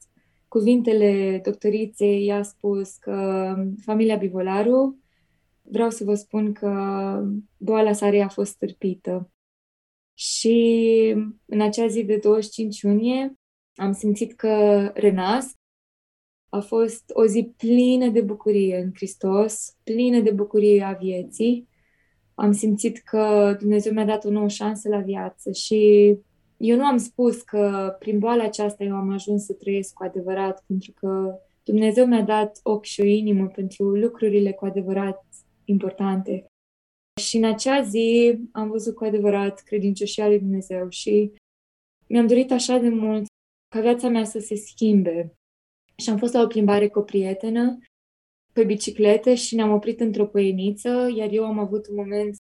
[0.48, 5.00] cuvintele doctoriței, i-a spus că familia Bivolaru,
[5.62, 6.70] vreau să vă spun că
[7.56, 9.30] boala sare a fost stârpită.
[10.14, 13.38] Și în acea zi de 25 iunie
[13.74, 15.54] am simțit că renasc.
[16.48, 21.68] A fost o zi plină de bucurie în Hristos, plină de bucurie a vieții.
[22.38, 26.14] Am simțit că Dumnezeu mi-a dat o nouă șansă la viață și
[26.56, 30.64] eu nu am spus că prin boala aceasta eu am ajuns să trăiesc cu adevărat,
[30.66, 35.24] pentru că Dumnezeu mi-a dat ochi și o inimă pentru lucrurile cu adevărat
[35.64, 36.46] importante.
[37.20, 41.32] Și în acea zi am văzut cu adevărat credincioșia lui Dumnezeu și
[42.06, 43.26] mi-am dorit așa de mult
[43.74, 45.34] ca viața mea să se schimbe.
[45.96, 47.78] Și am fost la o plimbare cu o prietenă
[48.56, 52.36] pe biciclete și ne-am oprit într-o păieniță, iar eu am avut un moment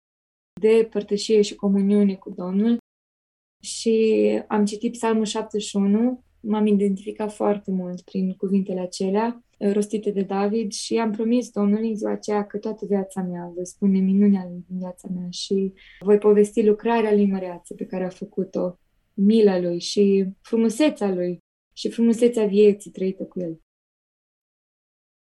[0.61, 2.79] de părtășie și comuniune cu Domnul
[3.63, 3.95] și
[4.49, 10.73] am citit Psalmul 71, m-am identificat foarte mult prin cuvintele acelea uh, rostite de David
[10.73, 14.79] și am promis Domnului în ziua aceea că toată viața mea voi spune minunea din
[14.79, 18.79] viața mea și voi povesti lucrarea lui măreață pe care a făcut-o,
[19.15, 21.39] mila lui și frumusețea lui
[21.73, 23.61] și frumusețea vieții trăită cu el.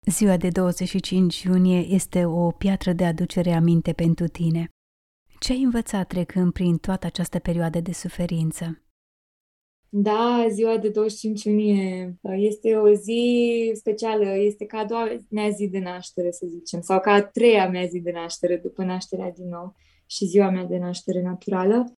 [0.07, 4.69] Ziua de 25 iunie este o piatră de aducere aminte pentru tine.
[5.41, 8.83] Ce ai învățat trecând prin toată această perioadă de suferință?
[9.89, 15.69] Da, ziua de 25 iunie este o zi specială, este ca a doua mea zi
[15.69, 19.49] de naștere, să zicem, sau ca a treia mea zi de naștere după nașterea din
[19.49, 19.75] nou
[20.07, 21.93] și ziua mea de naștere naturală.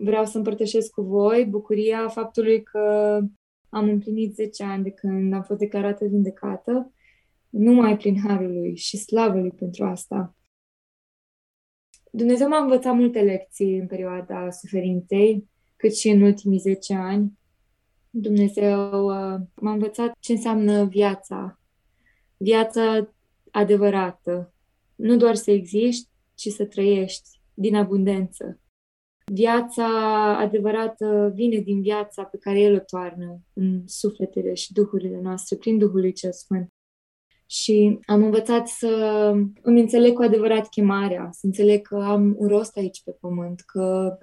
[0.00, 3.18] Vreau să împărtășesc cu voi bucuria faptului că
[3.70, 6.92] am împlinit 10 ani de când am fost declarată vindecată,
[7.48, 10.34] numai prin Harul lui și slavă lui pentru asta.
[12.10, 17.38] Dumnezeu m-a învățat multe lecții în perioada suferinței, cât și în ultimii 10 ani.
[18.10, 21.60] Dumnezeu uh, m-a învățat ce înseamnă viața,
[22.36, 23.14] viața
[23.50, 24.54] adevărată.
[24.94, 28.60] Nu doar să existi, ci să trăiești din abundență.
[29.32, 29.86] Viața
[30.38, 35.78] adevărată vine din viața pe care El o toarnă în sufletele și duhurile noastre, prin
[35.78, 36.68] Duhul lui Cel Sfânt.
[37.46, 38.88] Și am învățat să
[39.62, 44.18] îmi înțeleg cu adevărat chemarea, să înțeleg că am un rost aici pe pământ, că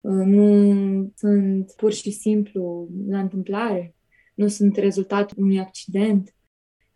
[0.00, 3.94] uh, nu sunt pur și simplu la întâmplare,
[4.34, 6.34] nu sunt rezultatul unui accident,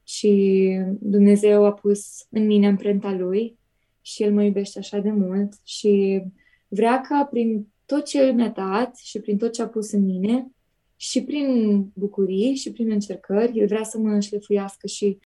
[0.08, 3.58] și Dumnezeu a pus în mine amprenta Lui
[4.00, 6.22] și El mă iubește așa de mult și
[6.68, 10.04] vrea ca prin tot ce El mi-a dat și prin tot ce a pus în
[10.04, 10.50] mine
[10.96, 15.18] și prin bucurii și prin încercări, El vrea să mă înșlefuiască și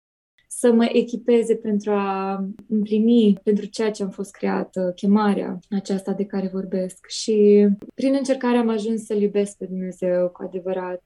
[0.48, 6.26] să mă echipeze pentru a împlini pentru ceea ce am fost creată, chemarea aceasta de
[6.26, 7.06] care vorbesc.
[7.08, 11.04] Și prin încercare am ajuns să-L iubesc pe Dumnezeu cu adevărat.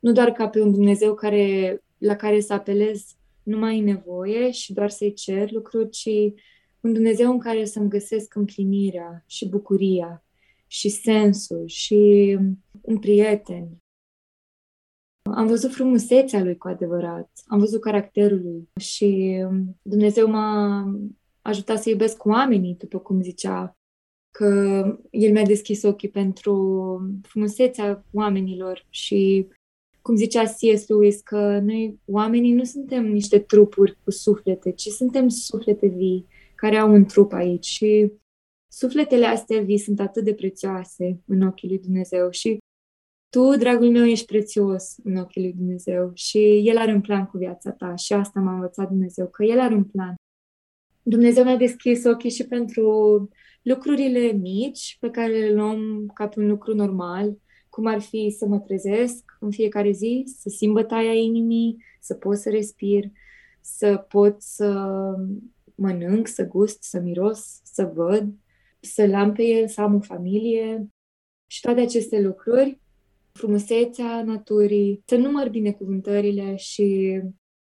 [0.00, 3.04] Nu doar ca pe un Dumnezeu care, la care să apelez
[3.42, 6.08] numai în nevoie și doar să-i cer lucruri, ci
[6.80, 10.24] un Dumnezeu în care să-mi găsesc împlinirea și bucuria
[10.66, 12.38] și sensul și
[12.80, 13.80] un prieten
[15.34, 19.40] Am văzut frumusețea lui cu adevărat, am văzut caracterul lui și
[19.82, 20.84] Dumnezeu m-a
[21.42, 23.76] ajutat să iubesc oamenii, după cum zicea,
[24.30, 24.46] că
[25.10, 26.52] El mi-a deschis ochii pentru
[27.22, 29.48] frumusețea oamenilor și
[30.02, 30.86] cum zicea C.S.
[30.86, 36.26] Lewis, că noi oamenii nu suntem niște trupuri cu suflete, ci suntem suflete vii
[36.56, 38.12] care au un trup aici și
[38.68, 42.58] sufletele astea vii sunt atât de prețioase în ochii lui Dumnezeu și
[43.28, 47.38] tu, dragul meu, ești prețios în ochii lui Dumnezeu și El are un plan cu
[47.38, 50.14] viața ta și asta m-a învățat Dumnezeu, că El are un plan.
[51.02, 53.28] Dumnezeu mi-a deschis ochii și pentru
[53.62, 57.38] lucrurile mici pe care le luăm ca pe un lucru normal,
[57.68, 62.36] cum ar fi să mă trezesc în fiecare zi, să simt bătaia inimii, să pot
[62.36, 63.04] să respir,
[63.60, 64.90] să pot să
[65.76, 68.34] mănânc, să gust, să miros, să văd,
[68.80, 70.88] să-l am pe el, să am o familie
[71.46, 72.80] și toate aceste lucruri,
[73.32, 77.20] frumusețea naturii, să număr binecuvântările și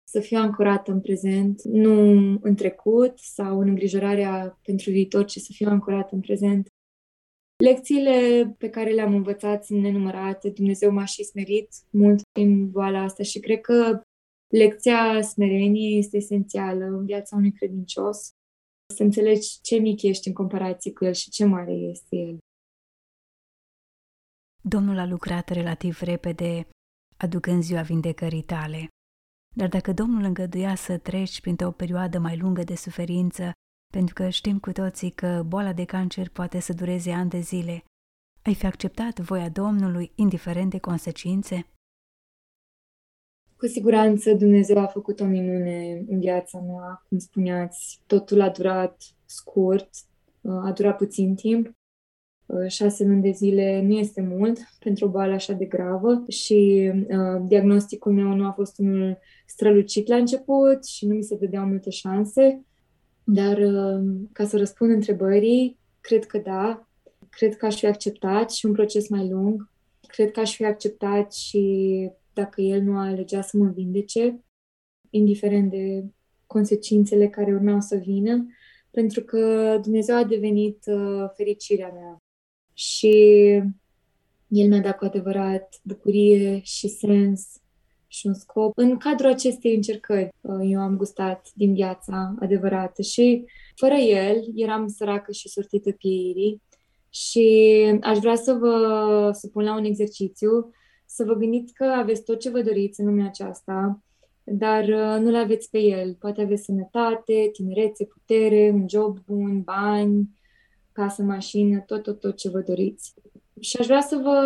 [0.08, 2.02] să fiu ancorată în prezent, nu
[2.42, 6.68] în trecut sau în îngrijorarea pentru viitor, ci să fiu ancorată în prezent.
[7.64, 10.50] Lecțiile pe care le-am învățat sunt nenumărate.
[10.50, 14.02] Dumnezeu m-a și smerit mult în boala asta și cred că
[14.58, 18.30] lecția smereniei este esențială în viața unui credincios.
[18.94, 22.38] Să înțelegi ce mic ești în comparație cu el și ce mare este el.
[24.64, 26.68] Domnul a lucrat relativ repede,
[27.18, 28.88] aducând ziua vindecării tale.
[29.56, 33.52] Dar dacă Domnul îngăduia să treci printr-o perioadă mai lungă de suferință,
[33.94, 37.84] pentru că știm cu toții că boala de cancer poate să dureze ani de zile,
[38.42, 41.75] ai fi acceptat voia Domnului, indiferent de consecințe?
[43.58, 48.00] Cu siguranță Dumnezeu a făcut o minune în viața mea, cum spuneați.
[48.08, 49.90] Totul a durat scurt,
[50.42, 51.76] a durat puțin timp.
[52.68, 57.42] Șase luni de zile nu este mult pentru o boală așa de gravă și uh,
[57.48, 61.90] diagnosticul meu nu a fost unul strălucit la început și nu mi se dădeau multe
[61.90, 62.66] șanse,
[63.24, 66.88] dar uh, ca să răspund întrebării, cred că da,
[67.30, 69.70] cred că aș fi acceptat și un proces mai lung,
[70.08, 74.44] cred că aș fi acceptat și dacă el nu alegea să mă vindece,
[75.10, 76.06] indiferent de
[76.46, 78.46] consecințele care urmau să vină,
[78.92, 82.18] pentru că Dumnezeu a devenit uh, fericirea mea.
[82.74, 83.12] Și
[84.48, 87.60] El mi-a dat cu adevărat bucurie și sens
[88.08, 88.78] și un scop.
[88.78, 94.88] În cadrul acestei încercări, uh, eu am gustat din viața adevărată și fără el eram
[94.88, 96.62] săracă și sortită pieirii
[97.10, 100.72] și aș vrea să vă supun la un exercițiu,
[101.06, 104.04] să vă gândiți că aveți tot ce vă doriți în lumea aceasta,
[104.44, 106.16] dar uh, nu le aveți pe el.
[106.20, 110.30] Poate aveți sănătate, tinerețe, putere, un job bun, bani,
[110.92, 113.14] casă, mașină, tot, tot, tot ce vă doriți.
[113.60, 114.40] Și aș vrea să vă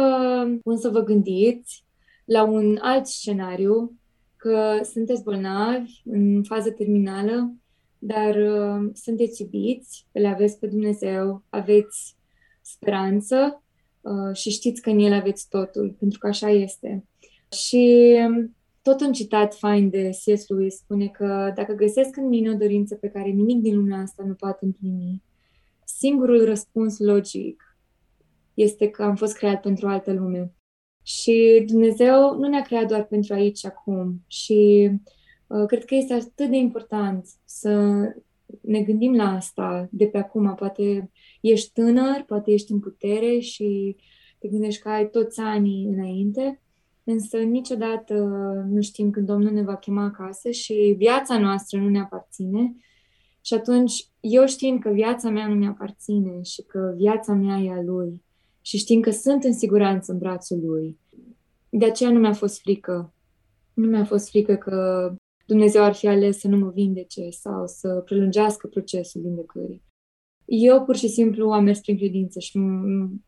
[0.64, 1.86] pun să vă gândiți
[2.26, 3.94] la un alt scenariu,
[4.36, 7.54] că sunteți bolnavi în fază terminală,
[7.98, 12.16] dar uh, sunteți iubiți, le aveți pe Dumnezeu, aveți
[12.62, 13.69] speranță uh,
[14.34, 17.06] și știți că în El aveți totul, pentru că așa este.
[17.52, 20.48] Și um, tot un citat fain de C.S.
[20.48, 24.24] Lewis spune că dacă găsesc în mine o dorință pe care nimic din lumea asta
[24.24, 25.24] nu poate împlini,
[25.86, 27.78] singurul răspuns logic
[28.54, 30.54] este că am fost creat pentru altă lume.
[31.04, 34.24] Și Dumnezeu nu ne-a creat doar pentru aici și acum.
[34.28, 34.90] Și
[35.48, 38.02] uh, cred că este atât de important să
[38.62, 40.56] ne gândim la asta de pe acum.
[40.56, 41.12] Poate
[41.42, 43.96] ești tânăr, poate ești în putere și
[44.40, 46.62] te gândești că ai toți anii înainte,
[47.04, 48.14] însă niciodată
[48.70, 52.76] nu știm când Domnul ne va chema acasă și viața noastră nu ne aparține.
[53.42, 57.82] Și atunci, eu știind că viața mea nu mi-aparține și că viața mea e a
[57.82, 58.22] Lui,
[58.62, 61.00] și știind că sunt în siguranță în brațul lui.
[61.70, 63.14] De aceea nu mi-a fost frică.
[63.74, 65.10] Nu mi-a fost frică că
[65.46, 69.84] Dumnezeu ar fi ales să nu mă vindece sau să prelungească procesul vindecării.
[70.52, 72.58] Eu pur și simplu am mers prin credință și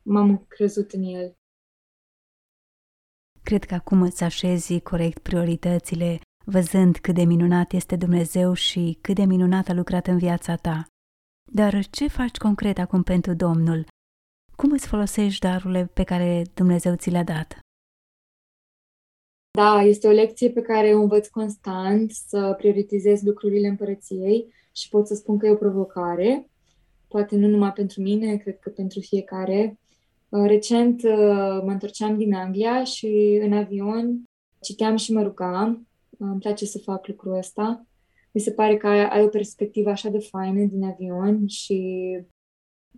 [0.01, 1.35] m-am crezut în el.
[3.43, 9.15] Cred că acum îți așezi corect prioritățile, văzând cât de minunat este Dumnezeu și cât
[9.15, 10.85] de minunat a lucrat în viața ta.
[11.51, 13.85] Dar ce faci concret acum pentru Domnul?
[14.55, 17.59] Cum îți folosești darurile pe care Dumnezeu ți le-a dat?
[19.57, 25.07] Da, este o lecție pe care o învăț constant, să prioritizez lucrurile împărăției și pot
[25.07, 26.50] să spun că e o provocare,
[27.11, 29.79] poate nu numai pentru mine, cred că pentru fiecare.
[30.29, 34.23] Uh, recent uh, mă întorceam din Anglia și în avion
[34.61, 35.87] citeam și mă rugam.
[36.17, 37.85] Îmi place să fac lucrul ăsta.
[38.31, 41.79] Mi se pare că ai o perspectivă așa de faină din avion și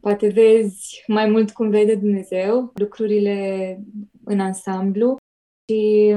[0.02, 3.80] Poate vezi mai mult cum vede Dumnezeu lucrurile
[4.24, 5.16] în ansamblu
[5.70, 6.08] și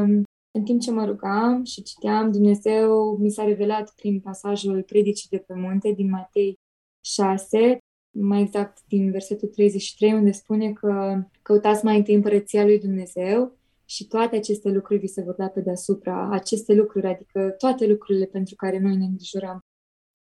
[0.50, 5.38] în timp ce mă rugam și citeam, Dumnezeu mi s-a revelat prin pasajul predicii de
[5.38, 6.58] pe munte din Matei
[7.04, 7.78] 6,
[8.20, 14.06] mai exact din versetul 33, unde spune că căutați mai întâi împărăția lui Dumnezeu și
[14.06, 16.28] toate aceste lucruri vi se vor da pe deasupra.
[16.30, 19.58] Aceste lucruri, adică toate lucrurile pentru care noi ne îngrijorăm.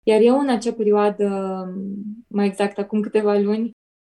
[0.02, 1.28] Iar eu în acea perioadă,
[2.28, 3.70] mai exact acum câteva luni,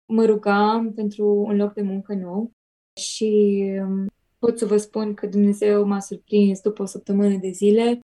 [0.05, 2.51] mă rugam pentru un loc de muncă nou
[2.99, 3.61] și
[4.39, 7.99] pot să vă spun că Dumnezeu m-a surprins după o săptămână de zile.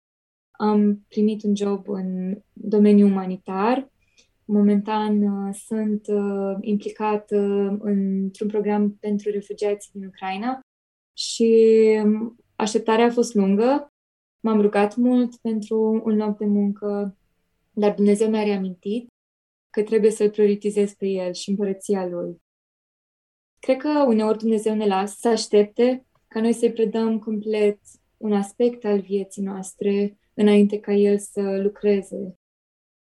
[0.50, 3.92] Am primit un job în domeniul umanitar.
[4.44, 10.60] Momentan uh, sunt uh, implicat uh, într-un program pentru refugiați din Ucraina
[11.16, 11.52] și
[12.04, 13.88] um, așteptarea a fost lungă.
[14.40, 17.16] M-am rugat mult pentru un loc de muncă,
[17.70, 19.08] dar Dumnezeu mi-a reamintit
[19.70, 22.42] că trebuie să-L prioritizez pe El și împărăția Lui.
[23.60, 27.80] Cred că uneori Dumnezeu ne lasă să aștepte ca noi să-i predăm complet
[28.16, 32.38] un aspect al vieții noastre înainte ca El să lucreze.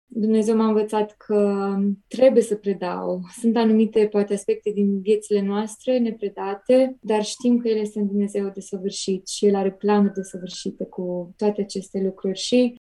[0.09, 1.71] Dumnezeu m-a învățat că
[2.09, 3.21] trebuie să predau.
[3.41, 8.49] Sunt anumite, poate, aspecte din viețile noastre nepredate, dar știm că El este în Dumnezeu
[8.49, 12.39] de săvârșit și El are planuri de săvârșite cu toate aceste lucruri.
[12.39, 12.75] Și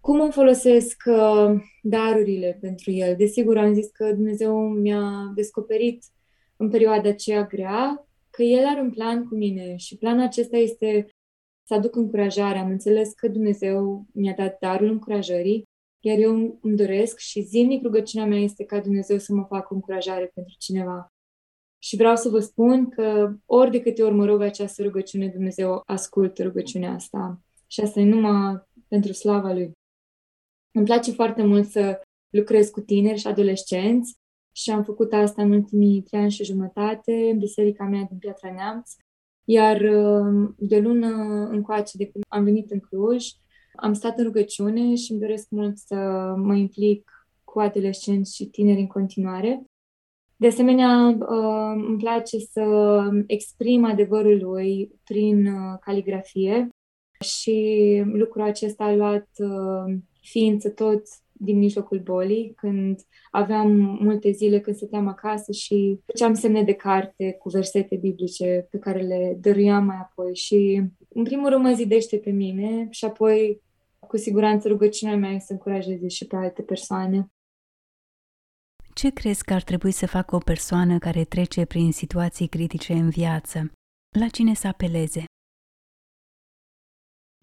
[0.00, 3.16] cum îmi folosesc uh, darurile pentru El?
[3.16, 6.04] Desigur, am zis că Dumnezeu mi-a descoperit
[6.56, 11.06] în perioada aceea grea că El are un plan cu mine și planul acesta este
[11.68, 12.58] să aduc încurajare.
[12.58, 15.64] Am înțeles că Dumnezeu mi-a dat darul încurajării,
[16.04, 20.30] iar eu îmi doresc și zilnic rugăciunea mea este ca Dumnezeu să mă facă încurajare
[20.34, 21.12] pentru cineva.
[21.78, 25.82] Și vreau să vă spun că ori de câte ori mă rog această rugăciune, Dumnezeu
[25.86, 27.40] ascultă rugăciunea asta.
[27.66, 29.72] Și asta e numai pentru slava Lui.
[30.74, 32.00] Îmi place foarte mult să
[32.30, 34.14] lucrez cu tineri și adolescenți
[34.54, 38.52] și am făcut asta în ultimii trei ani și jumătate în biserica mea din Piatra
[38.52, 38.90] Neamț.
[39.44, 41.08] Iar uh, de lună
[41.50, 43.26] încoace, de când am venit în Cluj,
[43.74, 45.94] am stat în rugăciune și îmi doresc mult să
[46.36, 47.10] mă implic
[47.44, 49.64] cu adolescenți și tineri în continuare.
[50.36, 52.64] De asemenea, uh, îmi place să
[53.26, 56.68] exprim adevărul lui prin uh, caligrafie
[57.20, 59.28] și lucrul acesta a luat
[60.20, 61.02] ființă tot
[61.32, 63.00] din mijlocul bolii, când
[63.30, 63.70] aveam
[64.00, 69.00] multe zile când stăteam acasă și făceam semne de carte cu versete biblice pe care
[69.00, 70.82] le dăruiam mai apoi și
[71.14, 73.62] în primul rând mă zidește pe mine și apoi
[73.98, 77.26] cu siguranță rugăciunea mea să încurajeze și pe alte persoane.
[78.94, 83.08] Ce crezi că ar trebui să facă o persoană care trece prin situații critice în
[83.08, 83.72] viață?
[84.18, 85.24] La cine să apeleze?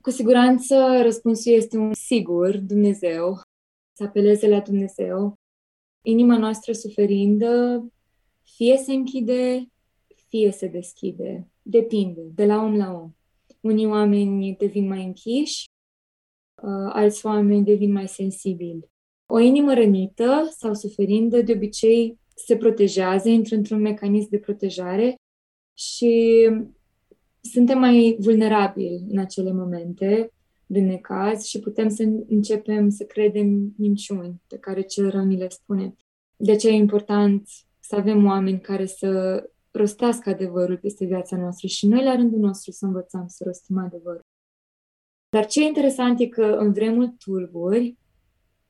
[0.02, 3.42] Cu siguranță răspunsul este un sigur, Dumnezeu
[3.94, 5.34] să apeleze la Dumnezeu.
[6.06, 7.84] Inima noastră suferindă
[8.56, 9.68] fie se închide,
[10.28, 11.52] fie se deschide.
[11.62, 13.14] Depinde, de la om la om.
[13.60, 15.66] Unii oameni devin mai închiși,
[16.64, 18.90] uh, alți oameni devin mai sensibili.
[19.26, 25.16] O inimă rănită sau suferindă de obicei se protejează, intră într-un mecanism de protejare
[25.74, 26.48] și
[27.42, 30.32] suntem mai vulnerabili în acele momente
[30.66, 35.50] de necaz și putem să începem să credem minciuni pe care cel rău ni le
[35.50, 35.96] spune.
[36.38, 37.48] De aceea e important
[37.80, 42.72] să avem oameni care să rostească adevărul peste viața noastră și noi la rândul nostru
[42.72, 44.26] să învățăm să rostim adevărul.
[45.30, 47.98] Dar ce e interesant e că în vremuri tulburi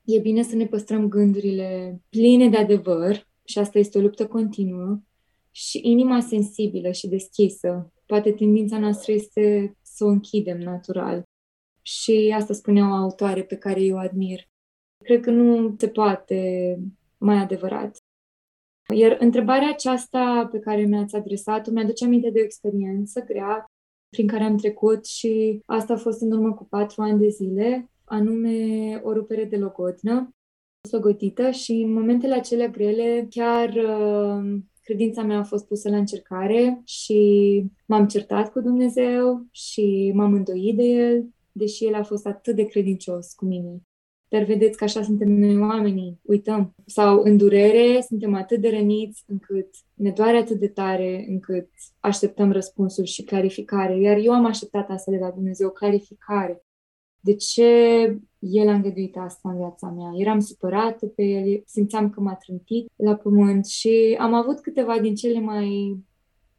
[0.04, 5.02] e bine să ne păstrăm gândurile pline de adevăr și asta este o luptă continuă
[5.52, 7.94] și inima sensibilă și deschisă.
[8.06, 11.24] Poate tendința noastră este să o închidem natural
[11.82, 14.40] și asta spunea o autoare pe care eu admir.
[15.04, 16.78] Cred că nu se poate
[17.18, 17.99] mai adevărat.
[18.96, 23.66] Iar întrebarea aceasta pe care mi-ați adresat-o mi-aduce aminte de o experiență grea
[24.10, 27.90] prin care am trecut și asta a fost în urmă cu patru ani de zile,
[28.04, 30.30] anume o rupere de logodnă,
[30.88, 36.82] slogotită și în momentele acelea grele chiar uh, credința mea a fost pusă la încercare
[36.86, 42.56] și m-am certat cu Dumnezeu și m-am îndoit de El deși el a fost atât
[42.56, 43.82] de credincios cu mine.
[44.30, 46.74] Dar vedeți că așa suntem noi oamenii, uităm.
[46.86, 51.70] Sau în durere suntem atât de răniți încât ne doare atât de tare încât
[52.00, 54.00] așteptăm răspunsuri și clarificare.
[54.00, 56.64] Iar eu am așteptat asta de la Dumnezeu, o clarificare.
[57.20, 57.66] De ce
[58.40, 60.12] El a îngăduit asta în viața mea?
[60.16, 65.16] Eram supărată pe El, simțeam că m-a trântit la pământ și am avut câteva din
[65.16, 65.98] cele mai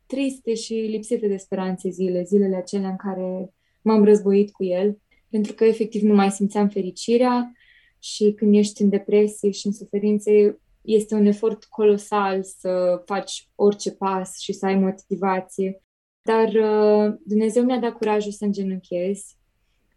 [0.06, 4.98] triste și lipsite de speranțe zile, zilele acelea în care m-am războit cu el,
[5.30, 7.52] pentru că efectiv nu mai simțeam fericirea
[8.01, 13.92] și când ești în depresie și în suferințe, este un efort colosal să faci orice
[13.92, 15.82] pas și să ai motivație.
[16.22, 19.34] Dar uh, Dumnezeu mi-a dat curajul să îngenunchez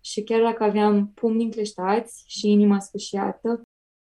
[0.01, 3.61] și chiar dacă aveam pumni încleștați și inima sfâșiată,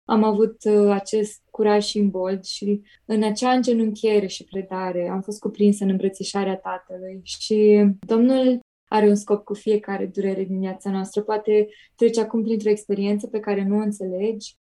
[0.09, 5.39] am avut uh, acest curaj și bold și în acea îngenunchiere și predare am fost
[5.39, 11.23] cuprinsă în îmbrățișarea Tatălui și Domnul are un scop cu fiecare durere din viața noastră.
[11.23, 14.57] Poate trece acum printr-o experiență pe care nu o înțelegi,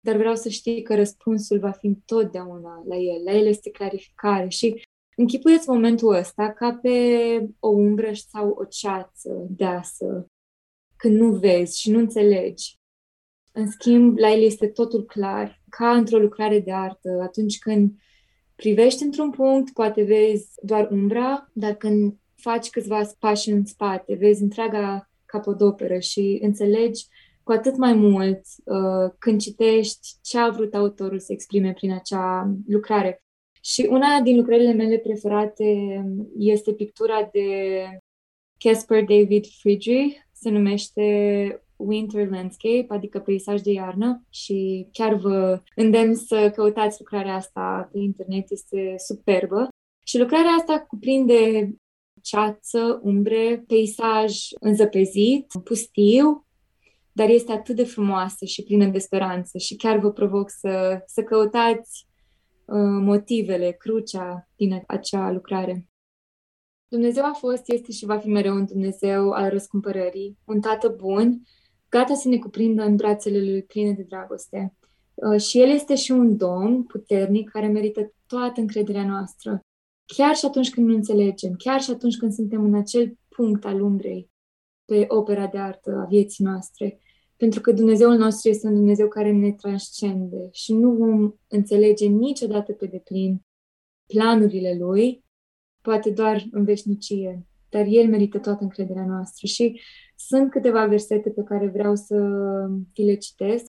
[0.00, 3.22] dar vreau să știi că răspunsul va fi întotdeauna la el.
[3.24, 4.82] La el este clarificare și
[5.16, 6.90] închipuieți momentul ăsta ca pe
[7.58, 10.26] o umbră sau o ceață deasă,
[10.96, 12.80] când nu vezi și nu înțelegi.
[13.52, 17.20] În schimb, la el este totul clar, ca într-o lucrare de artă.
[17.22, 17.92] Atunci când
[18.54, 24.42] privești într-un punct, poate vezi doar umbra, dar când faci câțiva pași în spate, vezi
[24.42, 27.06] întreaga capodoperă și înțelegi
[27.42, 32.54] cu atât mai mult uh, când citești ce a vrut autorul să exprime prin acea
[32.66, 33.22] lucrare.
[33.62, 35.64] Și una din lucrările mele preferate
[36.38, 37.48] este pictura de
[38.58, 41.02] Caspar David Friedrich, se numește
[41.76, 47.98] Winter Landscape, adică peisaj de iarnă și chiar vă îndemn să căutați lucrarea asta pe
[47.98, 49.68] internet, este superbă.
[50.04, 51.72] Și lucrarea asta cuprinde
[52.22, 56.46] ceață, umbre, peisaj înzăpezit, pustiu,
[57.12, 61.22] dar este atât de frumoasă și plină de speranță și chiar vă provoc să, să
[61.22, 62.06] căutați
[62.64, 65.86] uh, motivele, crucea din acea lucrare.
[66.88, 71.42] Dumnezeu a fost, este și va fi mereu un Dumnezeu al răscumpărării, un tată bun,
[71.88, 74.76] gata să ne cuprindă în brațele lui pline de dragoste.
[75.14, 79.60] Uh, și El este și un domn puternic care merită toată încrederea noastră.
[80.04, 83.80] Chiar și atunci când nu înțelegem, chiar și atunci când suntem în acel punct al
[83.80, 84.30] umbrei
[84.84, 87.00] pe opera de artă a vieții noastre.
[87.36, 92.72] Pentru că Dumnezeul nostru este un Dumnezeu care ne transcende și nu vom înțelege niciodată
[92.72, 93.44] pe deplin
[94.06, 95.24] planurile Lui,
[95.80, 99.46] poate doar în veșnicie, dar El merită toată încrederea noastră.
[99.46, 99.80] Și
[100.16, 102.16] sunt câteva versete pe care vreau să
[102.94, 103.64] vi le citesc.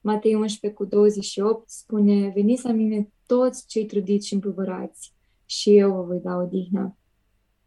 [0.00, 5.15] Matei 11 cu 28 spune, Veniți la mine toți cei trudiți și împovărați
[5.46, 6.98] și eu vă voi da odihnă.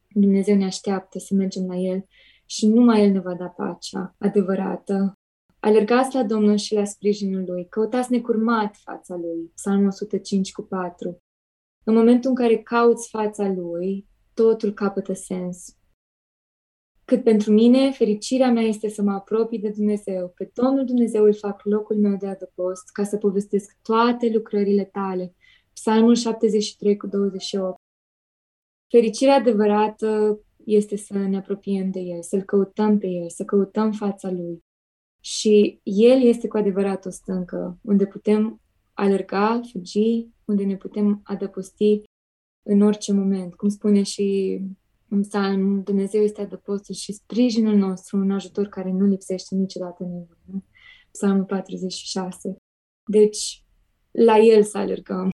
[0.10, 2.06] Dumnezeu ne așteaptă să mergem la El
[2.46, 5.14] și numai El ne va da pacea adevărată.
[5.60, 11.22] Alergați la Domnul și la sprijinul Lui, căutați necurmat fața Lui, Psalmul 105 cu 4.
[11.84, 15.74] În momentul în care cauți fața Lui, totul capătă sens.
[17.06, 20.34] Cât pentru mine, fericirea mea este să mă apropii de Dumnezeu.
[20.36, 25.36] Pe Domnul Dumnezeu îl fac locul meu de adăpost, ca să povestesc toate lucrările tale.
[25.80, 27.78] Psalmul 73 cu 28.
[28.88, 34.32] Fericirea adevărată este să ne apropiem de El, să-L căutăm pe El, să căutăm fața
[34.32, 34.64] Lui.
[35.20, 38.62] Și El este cu adevărat o stâncă unde putem
[38.94, 42.04] alerga, fugi, unde ne putem adăposti
[42.66, 43.56] în orice moment.
[43.56, 44.60] Cum spune și
[45.10, 50.66] în psalm, Dumnezeu este adăpostul și sprijinul nostru, un ajutor care nu lipsește niciodată nimeni.
[51.12, 52.56] Psalmul 46.
[53.12, 53.64] Deci,
[54.12, 55.30] la El să alergăm.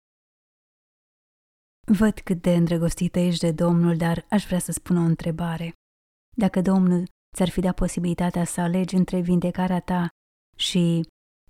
[1.99, 5.73] Văd cât de îndrăgostită ești de Domnul, dar aș vrea să spun o întrebare.
[6.37, 7.05] Dacă Domnul
[7.37, 10.09] ți-ar fi dat posibilitatea să alegi între vindecarea ta
[10.57, 11.01] și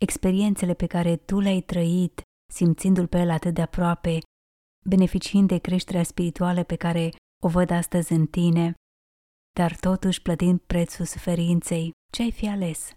[0.01, 2.23] experiențele pe care tu le-ai trăit,
[2.53, 4.19] simțindu-l pe el atât de aproape,
[4.85, 7.11] beneficiind de creșterea spirituală pe care
[7.43, 8.75] o văd astăzi în tine,
[9.55, 12.91] dar totuși plătind prețul suferinței, ce ai fi ales?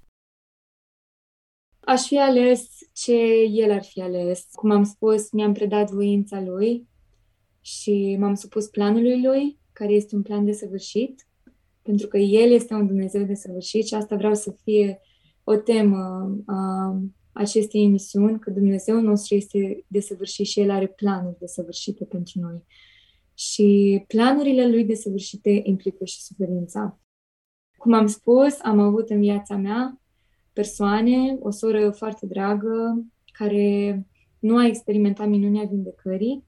[1.79, 3.15] Aș fi ales ce
[3.49, 4.47] el ar fi ales.
[4.51, 6.93] Cum am spus, mi-am predat voința lui
[7.65, 11.27] și m-am supus planului lui, care este un plan de săvârșit,
[11.81, 14.99] pentru că el este un Dumnezeu de săvârșit și asta vreau să fie
[15.43, 16.95] o temă a
[17.31, 22.39] acestei emisiuni, că Dumnezeu nostru este de săvârșit și El are planuri de săvârșite pentru
[22.39, 22.63] noi.
[23.33, 26.99] Și planurile Lui de săvârșite implică și suferința.
[27.77, 30.01] Cum am spus, am avut în viața mea
[30.53, 34.07] persoane, o soră foarte dragă, care
[34.39, 36.43] nu a experimentat minunea vindecării.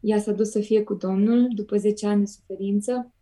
[0.00, 3.14] Ea s-a dus să fie cu Domnul după 10 ani de suferință,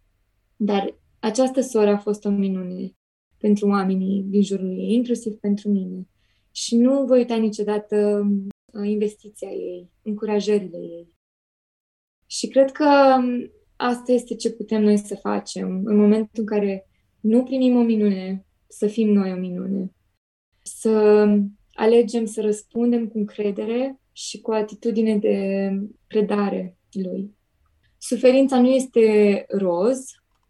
[0.57, 2.93] dar această soră a fost o minune
[3.39, 6.09] pentru oamenii din jurul ei, inclusiv pentru mine.
[6.51, 8.27] Și nu voi uita niciodată
[8.73, 11.15] uh, investiția ei, încurajările ei.
[12.27, 16.89] Și cred că um, asta este ce putem noi să facem în momentul în care
[17.21, 19.95] nu primim o minune, să fim noi o minune.
[20.63, 21.27] Să
[21.73, 25.71] alegem să răspundem cu încredere și cu atitudine de
[26.07, 27.35] predare lui.
[27.99, 29.99] Suferința nu este roz,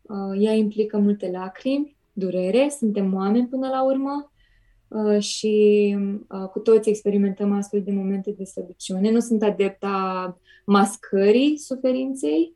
[0.03, 4.33] uh, ea implică multe lacrimi, durere, suntem oameni până la urmă
[4.89, 5.97] uh, și
[6.29, 9.11] uh, cu toți experimentăm astfel de momente de slăbiciune.
[9.11, 12.55] Nu sunt adepta mascării suferinței,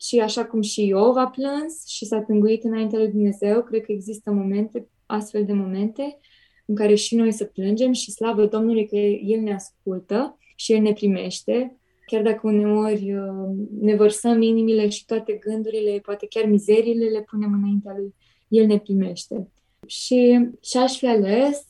[0.00, 3.92] și așa cum și Iov a plâns și s-a tânguit înaintea lui Dumnezeu, cred că
[3.92, 6.18] există momente, astfel de momente,
[6.66, 10.80] în care și noi să plângem și slavă Domnului că El ne ascultă și El
[10.80, 17.08] ne primește, chiar dacă uneori uh, ne vărsăm inimile și toate gândurile, poate chiar mizeriile
[17.08, 18.14] le punem înaintea Lui,
[18.48, 19.50] El ne primește.
[19.86, 21.66] Și și aș fi ales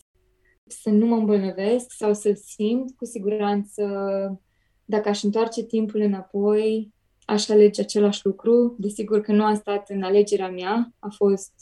[0.67, 3.85] să nu mă îmbolnăvesc sau să simt cu siguranță
[4.85, 6.93] dacă aș întoarce timpul înapoi,
[7.25, 8.77] aș alege același lucru.
[8.79, 11.53] Desigur că nu a stat în alegerea mea, a fost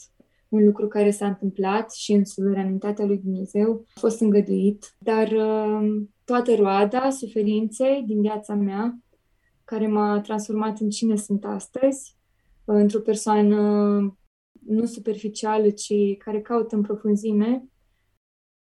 [0.49, 6.03] un lucru care s-a întâmplat și în suveranitatea lui Dumnezeu a fost îngăduit, dar uh,
[6.25, 8.99] toată roada suferinței din viața mea,
[9.63, 12.15] care m-a transformat în cine sunt astăzi,
[12.65, 13.59] uh, într-o persoană
[14.65, 17.67] nu superficială, ci care caută în profunzime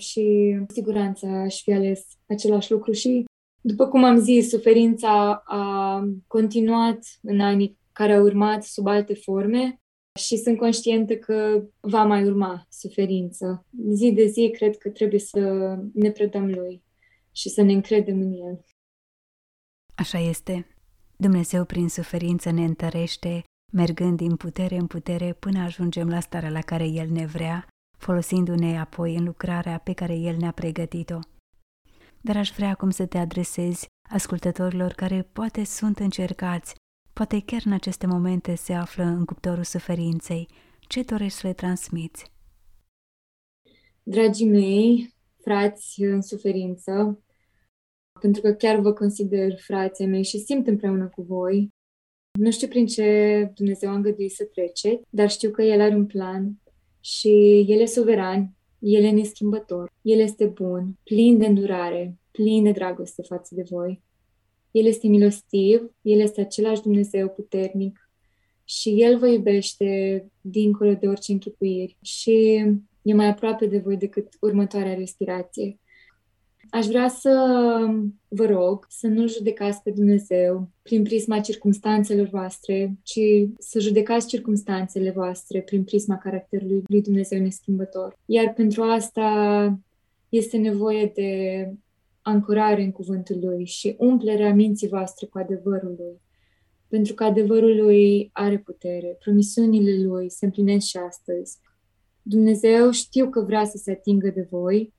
[0.03, 2.91] și siguranța aș fi ales același lucru.
[2.91, 3.25] Și
[3.61, 9.81] după cum am zis, suferința a continuat în anii care au urmat sub alte forme
[10.17, 13.65] și sunt conștientă că va mai urma suferință.
[13.89, 15.39] Zi de zi cred că trebuie să
[15.93, 16.83] ne predăm Lui
[17.31, 18.65] și să ne încredem în El.
[19.95, 20.67] Așa este.
[21.17, 23.43] Dumnezeu prin suferință ne întărește,
[23.73, 28.79] mergând din putere în putere până ajungem la starea la care El ne vrea, folosindu-ne
[28.79, 31.19] apoi în lucrarea pe care El ne-a pregătit-o
[32.27, 36.75] dar aș vrea acum să te adresezi ascultătorilor care poate sunt încercați,
[37.17, 40.47] poate chiar în aceste momente se află în cuptorul suferinței.
[40.87, 42.31] Ce dorești să le transmiți?
[44.03, 47.23] Dragii mei, frați în suferință,
[48.19, 51.69] pentru că chiar vă consider frații mei și simt împreună cu voi,
[52.39, 56.05] nu știu prin ce Dumnezeu a îngăduit să trece, dar știu că El are un
[56.05, 56.61] plan
[56.99, 62.71] și El e suveran el e neschimbător, El este bun, plin de îndurare, plin de
[62.71, 64.03] dragoste față de voi.
[64.77, 68.09] El este milostiv, El este același Dumnezeu puternic
[68.63, 72.65] și El vă iubește dincolo de orice închipuiri și
[73.01, 75.79] e mai aproape de voi decât următoarea respirație.
[76.69, 77.31] Aș vrea să
[78.27, 83.19] vă rog să nu judecați pe Dumnezeu prin prisma circumstanțelor voastre, ci
[83.59, 88.17] să judecați circumstanțele voastre prin prisma caracterului lui Dumnezeu neschimbător.
[88.25, 89.79] Iar pentru asta
[90.29, 91.71] este nevoie de
[92.27, 96.21] ancorare în cuvântul lui și umplerea minții voastre cu adevărul lui.
[96.87, 101.57] Pentru că adevărul lui are putere, promisiunile lui se împlinesc și astăzi.
[102.21, 104.93] Dumnezeu știu că vrea să se atingă de voi,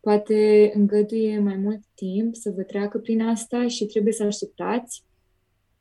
[0.00, 5.04] poate îngăduie mai mult timp să vă treacă prin asta și trebuie să așteptați.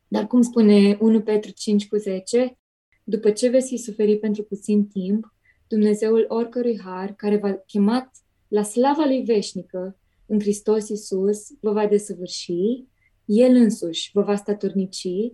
[0.08, 2.58] Dar cum spune 1 Petru 5 cu 10,
[3.04, 5.34] după ce veți fi suferit pentru puțin timp,
[5.68, 8.10] Dumnezeul oricărui har, care v-a chemat
[8.48, 9.96] la slava lui veșnică
[10.32, 12.86] în Hristos Iisus, vă va desăvârși,
[13.26, 15.34] El însuși vă va statornici,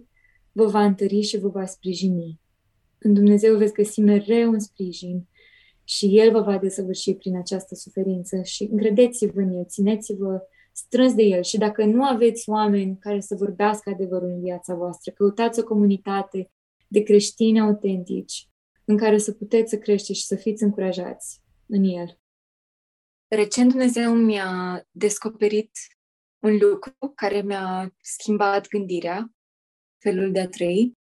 [0.52, 2.39] vă va întări și vă va sprijini.
[3.00, 5.28] În Dumnezeu veți găsi mereu un sprijin
[5.84, 10.41] și El vă va desăvârși prin această suferință și încredeți-vă în El, țineți-vă
[10.72, 15.12] strâns de El și dacă nu aveți oameni care să vorbească adevărul în viața voastră,
[15.12, 16.52] căutați o comunitate
[16.88, 18.50] de creștini autentici
[18.86, 22.20] în care să puteți să creșteți și să fiți încurajați în El.
[23.28, 25.71] Recent Dumnezeu mi-a descoperit
[26.39, 29.32] un lucru care mi-a schimbat gândirea,
[29.97, 30.97] felul de a trăi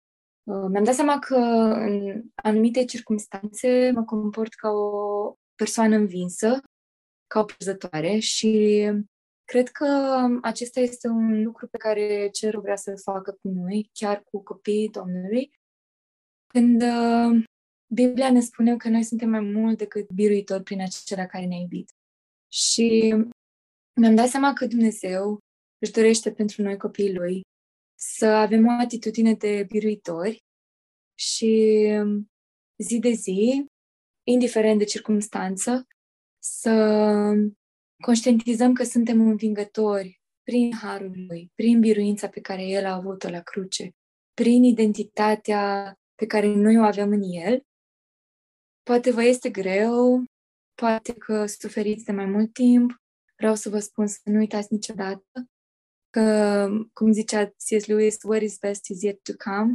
[0.50, 6.60] Uh, mi-am dat seama că în anumite circunstanțe mă comport ca o persoană învinsă,
[7.26, 8.82] ca o pierzătoare și
[9.44, 9.86] cred că
[10.42, 14.88] acesta este un lucru pe care cerul vrea să-l facă cu noi, chiar cu copiii
[14.88, 15.50] Domnului,
[16.46, 17.44] când uh,
[17.94, 21.90] Biblia ne spune că noi suntem mai mult decât biruitori prin acela care ne-a iubit.
[22.52, 23.14] Și
[24.00, 25.38] mi-am dat seama că Dumnezeu
[25.78, 27.40] își dorește pentru noi copiii Lui
[27.98, 30.38] să avem o atitudine de biruitori
[31.18, 31.78] și
[32.76, 33.66] zi de zi,
[34.26, 35.86] indiferent de circunstanță,
[36.42, 36.74] să
[38.04, 43.40] conștientizăm că suntem învingători prin harul lui, prin biruința pe care el a avut-o la
[43.40, 43.90] cruce,
[44.34, 47.62] prin identitatea pe care noi o avem în el.
[48.82, 50.24] Poate vă este greu,
[50.80, 52.90] poate că suferiți de mai mult timp,
[53.36, 55.50] vreau să vă spun să nu uitați niciodată
[56.10, 57.86] că, cum zicea C.S.
[57.86, 59.74] Lewis, what is best is yet to come.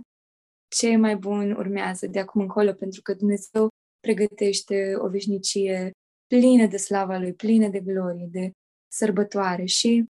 [0.68, 3.68] Ce mai bun urmează de acum încolo, pentru că Dumnezeu
[3.99, 5.91] pregătește o veșnicie
[6.28, 8.51] plină de slava Lui, plină de glorie, de
[8.91, 10.06] sărbătoare și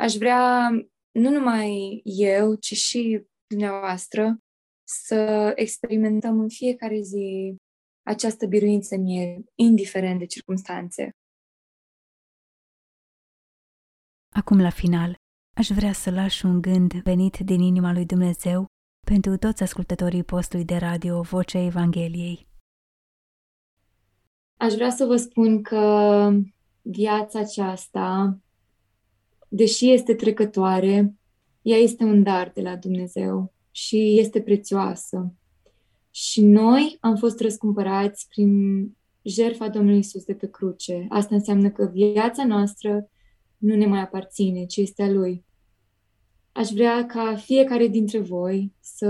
[0.00, 0.70] aș vrea
[1.12, 4.38] nu numai eu, ci și dumneavoastră
[4.88, 7.56] să experimentăm în fiecare zi
[8.06, 11.10] această biruință mie, indiferent de circunstanțe.
[14.34, 15.14] Acum, la final,
[15.56, 18.66] aș vrea să lași un gând venit din inima lui Dumnezeu
[19.06, 22.48] pentru toți ascultătorii postului de radio Vocea Evangheliei.
[24.56, 26.30] Aș vrea să vă spun că
[26.82, 28.38] viața aceasta,
[29.48, 31.14] deși este trecătoare,
[31.62, 35.34] ea este un dar de la Dumnezeu și este prețioasă.
[36.18, 38.50] Și noi am fost răscumpărați prin
[39.22, 41.06] jertfa Domnului Isus de pe cruce.
[41.08, 43.10] Asta înseamnă că viața noastră
[43.56, 45.44] nu ne mai aparține, ci este a Lui.
[46.52, 49.06] Aș vrea ca fiecare dintre voi să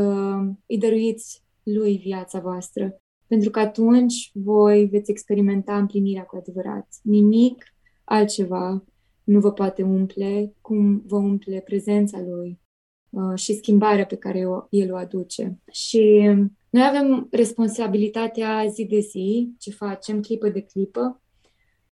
[0.67, 6.89] îi dăruiți Lui viața voastră, pentru că atunci voi veți experimenta împlinirea cu adevărat.
[7.03, 7.65] Nimic
[8.05, 8.85] altceva
[9.25, 12.66] nu vă poate umple cum vă umple prezența Lui uh,
[13.35, 14.39] și schimbarea pe care
[14.71, 15.59] El o aduce.
[15.71, 16.31] Și
[16.71, 21.23] noi avem responsabilitatea zi de zi, ce facem, clipă de clipă,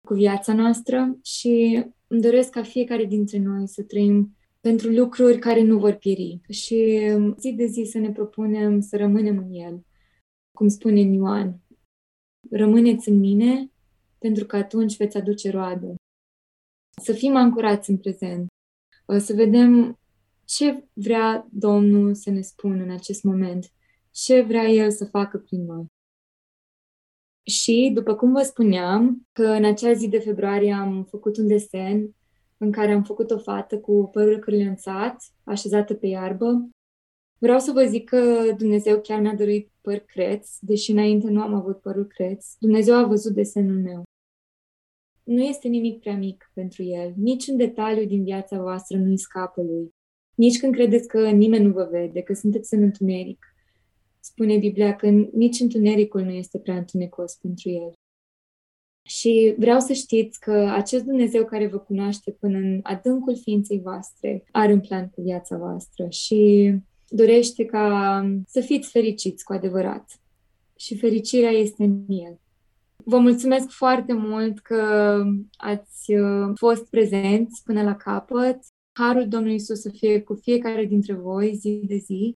[0.07, 5.63] cu viața noastră și îmi doresc ca fiecare dintre noi să trăim pentru lucruri care
[5.63, 7.01] nu vor pieri și
[7.39, 9.87] zi de zi să ne propunem să rămânem în El.
[10.59, 11.61] Cum spune Ioan,
[12.51, 13.71] rămâneți în mine
[14.19, 15.95] pentru că atunci veți aduce roadă.
[17.03, 18.47] Să fim ancorați în prezent,
[19.19, 19.99] să vedem
[20.49, 23.73] ce vrea Domnul să ne spună în acest moment,
[24.11, 25.87] ce vrea El să facă prin noi.
[27.43, 32.17] Și, după cum vă spuneam, că în acea zi de februarie am făcut un desen
[32.57, 36.69] în care am făcut o fată cu părul cârlănțat, așezată pe iarbă.
[37.39, 41.55] Vreau să vă zic că Dumnezeu chiar mi-a dăruit păr creț, deși înainte nu am
[41.55, 42.55] avut părul creț.
[42.59, 44.03] Dumnezeu a văzut desenul meu.
[45.23, 47.13] Nu este nimic prea mic pentru El.
[47.17, 49.97] Nici un detaliu din viața voastră nu-i scapă Lui.
[50.39, 53.55] Nici când credeți că nimeni nu vă vede, că sunteți în întuneric.
[54.21, 57.93] Spune Biblia că nici întunericul nu este prea întunecos pentru El.
[59.03, 64.45] Și vreau să știți că acest Dumnezeu care vă cunoaște până în adâncul ființei voastre
[64.51, 66.73] are un plan cu viața voastră și
[67.09, 70.21] dorește ca să fiți fericiți cu adevărat.
[70.77, 72.41] Și fericirea este în El.
[73.05, 75.23] Vă mulțumesc foarte mult că
[75.57, 78.59] ați uh, fost prezenți până la capăt.
[78.99, 82.35] Harul Domnului Isus să fie cu fiecare dintre voi zi de zi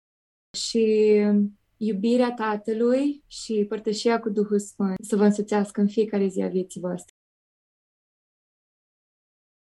[0.57, 1.14] și
[1.78, 6.80] iubirea Tatălui și părtășia cu Duhul Sfânt să vă însuțească în fiecare zi a vieții
[6.80, 7.14] voastre.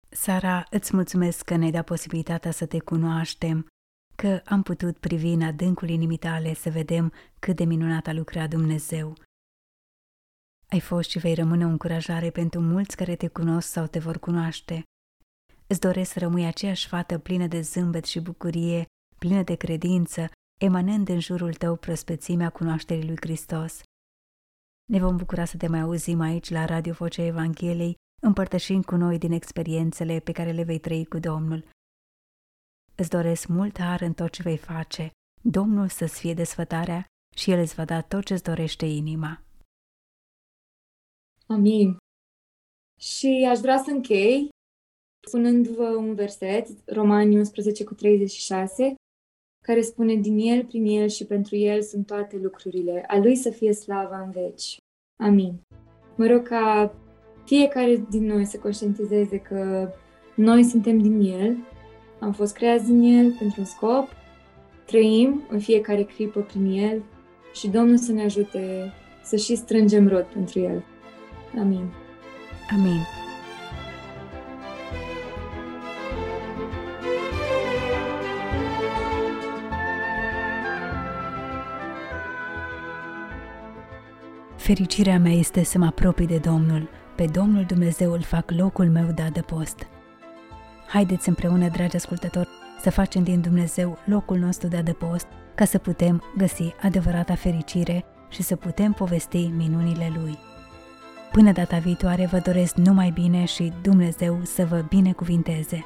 [0.09, 3.67] Sara, îți mulțumesc că ne-ai dat posibilitatea să te cunoaștem,
[4.15, 8.49] că am putut privi în adâncul inimii tale să vedem cât de minunat a lucrat
[8.49, 9.13] Dumnezeu.
[10.69, 14.19] Ai fost și vei rămâne o încurajare pentru mulți care te cunosc sau te vor
[14.19, 14.83] cunoaște.
[15.71, 18.85] Îți doresc să rămâi aceeași fată plină de zâmbet și bucurie,
[19.19, 20.27] plină de credință,
[20.61, 23.81] emanând în jurul tău prospețimea cunoașterii lui Hristos.
[24.85, 29.17] Ne vom bucura să te mai auzim aici la Radio Vocea Evangheliei, împărtășind cu noi
[29.17, 31.63] din experiențele pe care le vei trăi cu Domnul.
[32.95, 35.11] Îți doresc mult har în tot ce vei face,
[35.41, 37.05] Domnul să-ți fie desfătarea
[37.35, 39.43] și El îți va da tot ce-ți dorește inima.
[41.47, 41.97] Amin.
[42.99, 44.49] Și aș vrea să închei
[45.27, 48.95] spunându-vă un verset, Romani 11 cu 36,
[49.65, 53.03] care spune din El, prin El și pentru El sunt toate lucrurile.
[53.07, 54.77] A Lui să fie slava în veci.
[55.23, 55.61] Amin.
[56.15, 56.95] Mă rog ca
[57.45, 59.89] fiecare din noi să conștientizeze că
[60.35, 61.57] noi suntem din El,
[62.19, 64.07] am fost creați din El pentru un scop,
[64.85, 67.03] trăim în fiecare clipă prin El
[67.53, 68.93] și Domnul să ne ajute
[69.23, 70.83] să și strângem rod pentru El.
[71.59, 71.85] Amin.
[72.71, 73.20] Amin.
[84.71, 89.11] Fericirea mea este să mă apropii de Domnul, pe Domnul Dumnezeu îl fac locul meu
[89.15, 89.87] de adăpost.
[90.87, 92.47] Haideți împreună, dragi ascultători,
[92.81, 98.41] să facem din Dumnezeu locul nostru de adăpost, ca să putem găsi adevărata fericire și
[98.41, 100.37] să putem povesti minunile Lui.
[101.31, 105.85] Până data viitoare vă doresc numai bine și Dumnezeu să vă binecuvinteze!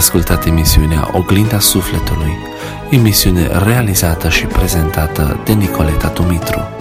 [0.00, 2.36] Ascultat emisiunea Oglinda Sufletului,
[2.90, 6.79] emisiune realizată și prezentată de Nicoleta Dumitru.